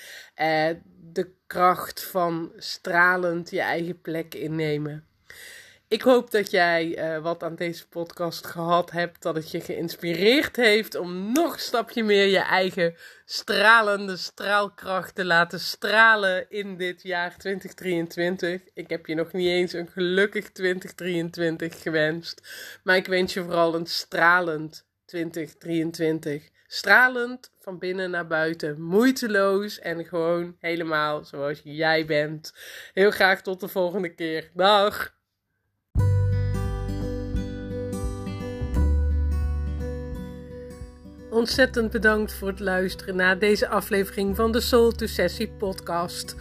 De 1.12 1.30
kracht 1.46 2.04
van 2.04 2.52
stralend 2.56 3.50
je 3.50 3.60
eigen 3.60 4.00
plek 4.00 4.34
innemen. 4.34 5.04
Ik 5.88 6.02
hoop 6.02 6.30
dat 6.30 6.50
jij 6.50 7.14
uh, 7.14 7.22
wat 7.22 7.42
aan 7.42 7.54
deze 7.54 7.88
podcast 7.88 8.46
gehad 8.46 8.90
hebt, 8.90 9.22
dat 9.22 9.34
het 9.34 9.50
je 9.50 9.60
geïnspireerd 9.60 10.56
heeft 10.56 10.94
om 10.94 11.32
nog 11.32 11.52
een 11.52 11.60
stapje 11.60 12.04
meer 12.04 12.26
je 12.26 12.38
eigen 12.38 12.94
stralende 13.24 14.16
straalkracht 14.16 15.14
te 15.14 15.24
laten 15.24 15.60
stralen 15.60 16.50
in 16.50 16.76
dit 16.76 17.02
jaar 17.02 17.36
2023. 17.36 18.62
Ik 18.74 18.90
heb 18.90 19.06
je 19.06 19.14
nog 19.14 19.32
niet 19.32 19.48
eens 19.48 19.72
een 19.72 19.88
gelukkig 19.88 20.50
2023 20.50 21.82
gewenst, 21.82 22.48
maar 22.82 22.96
ik 22.96 23.06
wens 23.06 23.34
je 23.34 23.42
vooral 23.42 23.74
een 23.74 23.86
stralend 23.86 24.86
2023 25.04 26.48
stralend 26.72 27.52
van 27.58 27.78
binnen 27.78 28.10
naar 28.10 28.26
buiten, 28.26 28.82
moeiteloos 28.82 29.78
en 29.78 30.04
gewoon 30.04 30.56
helemaal 30.58 31.24
zoals 31.24 31.60
jij 31.64 32.06
bent. 32.06 32.54
Heel 32.92 33.10
graag 33.10 33.42
tot 33.42 33.60
de 33.60 33.68
volgende 33.68 34.14
keer. 34.14 34.50
Dag! 34.54 35.18
Ontzettend 41.30 41.90
bedankt 41.90 42.34
voor 42.34 42.48
het 42.48 42.60
luisteren 42.60 43.16
naar 43.16 43.38
deze 43.38 43.68
aflevering 43.68 44.36
van 44.36 44.52
de 44.52 44.60
Soul 44.60 44.92
to 44.92 45.06
Sessie 45.06 45.48
podcast. 45.48 46.36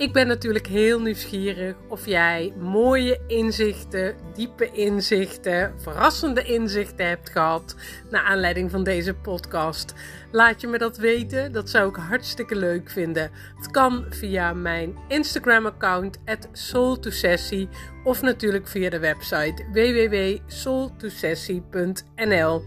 Ik 0.00 0.12
ben 0.12 0.26
natuurlijk 0.26 0.66
heel 0.66 1.00
nieuwsgierig 1.00 1.74
of 1.88 2.06
jij 2.06 2.52
mooie 2.58 3.20
inzichten, 3.26 4.14
diepe 4.34 4.70
inzichten, 4.70 5.74
verrassende 5.76 6.42
inzichten 6.42 7.08
hebt 7.08 7.30
gehad 7.30 7.74
naar 8.10 8.22
aanleiding 8.22 8.70
van 8.70 8.84
deze 8.84 9.14
podcast. 9.14 9.94
Laat 10.32 10.60
je 10.60 10.66
me 10.66 10.78
dat 10.78 10.96
weten, 10.96 11.52
dat 11.52 11.70
zou 11.70 11.88
ik 11.88 11.96
hartstikke 11.96 12.56
leuk 12.56 12.90
vinden. 12.90 13.30
Het 13.56 13.70
kan 13.70 14.04
via 14.08 14.52
mijn 14.52 14.96
Instagram-account 15.08 16.18
@soul2sessie 16.52 17.68
of 18.04 18.22
natuurlijk 18.22 18.68
via 18.68 18.90
de 18.90 18.98
website 18.98 19.64
www.soul2sessie.nl. 19.72 22.62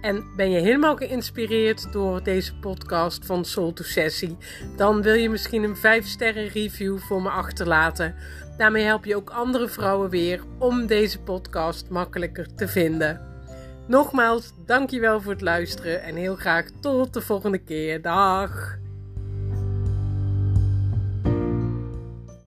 En 0.00 0.24
ben 0.36 0.50
je 0.50 0.60
helemaal 0.60 0.96
geïnspireerd 0.96 1.92
door 1.92 2.22
deze 2.22 2.58
podcast 2.58 3.26
van 3.26 3.44
Soul 3.44 3.72
to 3.72 3.84
Sessie? 3.84 4.36
Dan 4.76 5.02
wil 5.02 5.14
je 5.14 5.30
misschien 5.30 5.62
een 5.62 5.76
5 5.76 6.06
sterren 6.06 6.48
review 6.48 6.98
voor 6.98 7.22
me 7.22 7.28
achterlaten. 7.28 8.14
Daarmee 8.56 8.84
help 8.84 9.04
je 9.04 9.16
ook 9.16 9.30
andere 9.30 9.68
vrouwen 9.68 10.10
weer 10.10 10.42
om 10.58 10.86
deze 10.86 11.20
podcast 11.20 11.88
makkelijker 11.88 12.54
te 12.54 12.68
vinden. 12.68 13.20
Nogmaals, 13.86 14.52
dankjewel 14.66 15.20
voor 15.20 15.32
het 15.32 15.40
luisteren 15.40 16.02
en 16.02 16.16
heel 16.16 16.36
graag 16.36 16.66
tot 16.80 17.14
de 17.14 17.20
volgende 17.20 17.58
keer. 17.58 18.02
Dag! 18.02 18.79